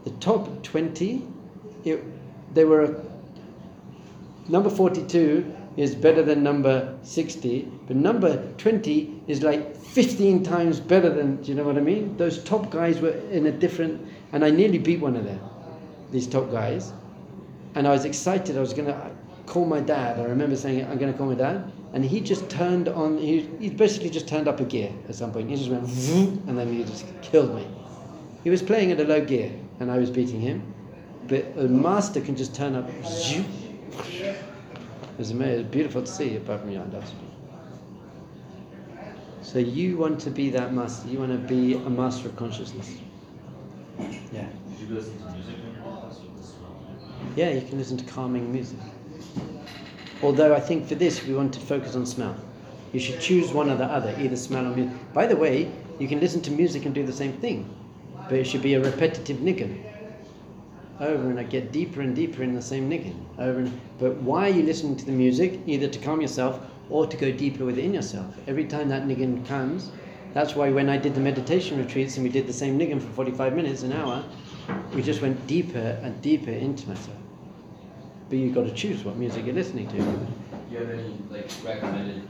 the 0.03 0.09
top 0.17 0.63
20, 0.63 1.27
it, 1.85 2.03
they 2.55 2.65
were 2.65 2.85
a, 2.85 3.01
number 4.49 4.71
42 4.71 5.55
is 5.77 5.93
better 5.93 6.23
than 6.23 6.41
number 6.41 6.97
60, 7.03 7.71
but 7.85 7.95
number 7.95 8.51
20 8.57 9.21
is 9.27 9.43
like 9.43 9.75
15 9.75 10.41
times 10.43 10.79
better 10.79 11.11
than, 11.11 11.35
do 11.43 11.49
you 11.49 11.55
know 11.55 11.63
what 11.63 11.77
I 11.77 11.81
mean? 11.81 12.17
Those 12.17 12.43
top 12.43 12.71
guys 12.71 12.99
were 12.99 13.11
in 13.29 13.45
a 13.45 13.51
different, 13.51 14.07
and 14.33 14.43
I 14.43 14.49
nearly 14.49 14.79
beat 14.79 15.01
one 15.01 15.15
of 15.15 15.23
them, 15.23 15.39
these 16.11 16.25
top 16.25 16.51
guys. 16.51 16.93
And 17.75 17.87
I 17.87 17.91
was 17.91 18.05
excited, 18.05 18.57
I 18.57 18.61
was 18.61 18.73
to 18.73 19.11
call 19.49 19.65
my 19.65 19.79
dad. 19.79 20.19
I 20.19 20.23
remember 20.23 20.55
saying, 20.55 20.85
I'm 20.85 20.97
going 20.97 21.11
to 21.11 21.17
call 21.17 21.27
my 21.27 21.35
dad. 21.35 21.71
And 21.91 22.05
he 22.05 22.21
just 22.21 22.49
turned 22.49 22.87
on, 22.87 23.17
he, 23.17 23.49
he 23.59 23.69
basically 23.71 24.11
just 24.11 24.27
turned 24.27 24.47
up 24.47 24.59
a 24.59 24.63
gear 24.63 24.91
at 25.09 25.15
some 25.15 25.31
point. 25.31 25.49
He 25.49 25.55
just 25.55 25.71
went, 25.71 25.83
and 26.47 26.57
then 26.57 26.71
he 26.71 26.83
just 26.83 27.05
killed 27.23 27.55
me. 27.55 27.67
He 28.43 28.51
was 28.51 28.61
playing 28.61 28.91
at 28.91 28.99
a 28.99 29.03
low 29.03 29.25
gear, 29.25 29.51
and 29.79 29.91
I 29.91 29.97
was 29.97 30.11
beating 30.11 30.39
him. 30.39 30.73
But 31.27 31.45
a 31.57 31.67
master 31.67 32.21
can 32.21 32.35
just 32.35 32.55
turn 32.55 32.75
up, 32.75 32.87
it 32.89 33.03
was 35.17 35.31
amazing, 35.31 35.53
it 35.53 35.57
was 35.57 35.63
beautiful 35.63 36.01
to 36.03 36.07
see, 36.07 36.37
apart 36.37 36.61
from 36.61 36.69
Yandas. 36.71 37.11
So 39.41 39.57
you 39.57 39.97
want 39.97 40.19
to 40.21 40.29
be 40.29 40.51
that 40.51 40.73
master, 40.73 41.09
you 41.09 41.17
want 41.19 41.31
to 41.31 41.37
be 41.37 41.73
a 41.73 41.89
master 41.89 42.29
of 42.29 42.35
consciousness. 42.35 42.97
Yeah. 44.31 44.47
Did 44.77 44.89
you 44.89 44.95
listen 44.95 45.17
to 45.17 45.31
music 45.31 45.55
when 45.55 45.73
you're 45.73 45.83
in 45.83 46.01
class 46.01 46.19
with 46.19 46.37
the 46.37 46.43
smell? 46.43 46.79
Yeah, 47.35 47.49
you 47.49 47.61
can 47.67 47.79
listen 47.79 47.97
to 47.97 48.05
calming 48.05 48.51
music. 48.51 48.79
Although 50.21 50.53
I 50.53 50.59
think 50.59 50.87
for 50.87 50.95
this 50.95 51.25
we 51.25 51.33
want 51.33 51.53
to 51.53 51.59
focus 51.59 51.95
on 51.95 52.05
smell. 52.05 52.35
You 52.91 52.99
should 52.99 53.19
choose 53.19 53.53
one 53.53 53.69
or 53.69 53.75
the 53.75 53.85
other, 53.85 54.15
either 54.19 54.35
smell 54.35 54.65
or 54.65 54.75
music. 54.75 55.13
By 55.13 55.27
the 55.27 55.35
way, 55.35 55.71
you 55.99 56.07
can 56.07 56.19
listen 56.19 56.41
to 56.41 56.51
music 56.51 56.85
and 56.85 56.95
do 56.95 57.05
the 57.05 57.13
same 57.13 57.33
thing, 57.33 57.69
but 58.27 58.37
it 58.37 58.45
should 58.45 58.61
be 58.61 58.73
a 58.73 58.81
repetitive 58.81 59.37
niggin. 59.37 59.83
Over 60.99 61.29
and 61.29 61.39
I 61.39 61.43
get 61.43 61.71
deeper 61.71 62.01
and 62.01 62.15
deeper 62.15 62.43
in 62.43 62.53
the 62.53 62.61
same 62.61 62.89
niggin. 62.89 63.15
Over 63.37 63.59
and 63.59 63.81
but 63.99 64.17
why 64.17 64.47
are 64.47 64.53
you 64.53 64.63
listening 64.63 64.97
to 64.97 65.05
the 65.05 65.11
music? 65.11 65.59
Either 65.65 65.87
to 65.87 65.99
calm 65.99 66.19
yourself 66.19 66.59
or 66.89 67.05
to 67.05 67.15
go 67.15 67.31
deeper 67.31 67.63
within 67.63 67.93
yourself. 67.93 68.35
Every 68.47 68.65
time 68.65 68.89
that 68.89 69.07
niggin 69.07 69.45
comes, 69.45 69.91
that's 70.33 70.55
why 70.55 70.71
when 70.71 70.89
I 70.89 70.97
did 70.97 71.15
the 71.15 71.21
meditation 71.21 71.77
retreats 71.77 72.15
and 72.17 72.23
we 72.23 72.29
did 72.29 72.47
the 72.47 72.53
same 72.53 72.77
niggin 72.77 73.01
for 73.01 73.09
45 73.13 73.55
minutes, 73.55 73.83
an 73.83 73.93
hour, 73.93 74.23
we 74.93 75.01
just 75.01 75.21
went 75.21 75.47
deeper 75.47 75.99
and 76.03 76.21
deeper 76.21 76.51
into 76.51 76.87
myself. 76.87 77.17
But 78.29 78.37
you've 78.37 78.53
got 78.53 78.65
to 78.65 78.73
choose 78.73 79.03
what 79.03 79.17
music 79.17 79.45
you're 79.45 79.55
listening 79.55 79.87
to. 79.87 79.97
Do 79.97 80.03
you 80.69 80.77
have 80.77 80.89
any 80.91 81.17
like 81.31 81.49
recommended. 81.63 82.27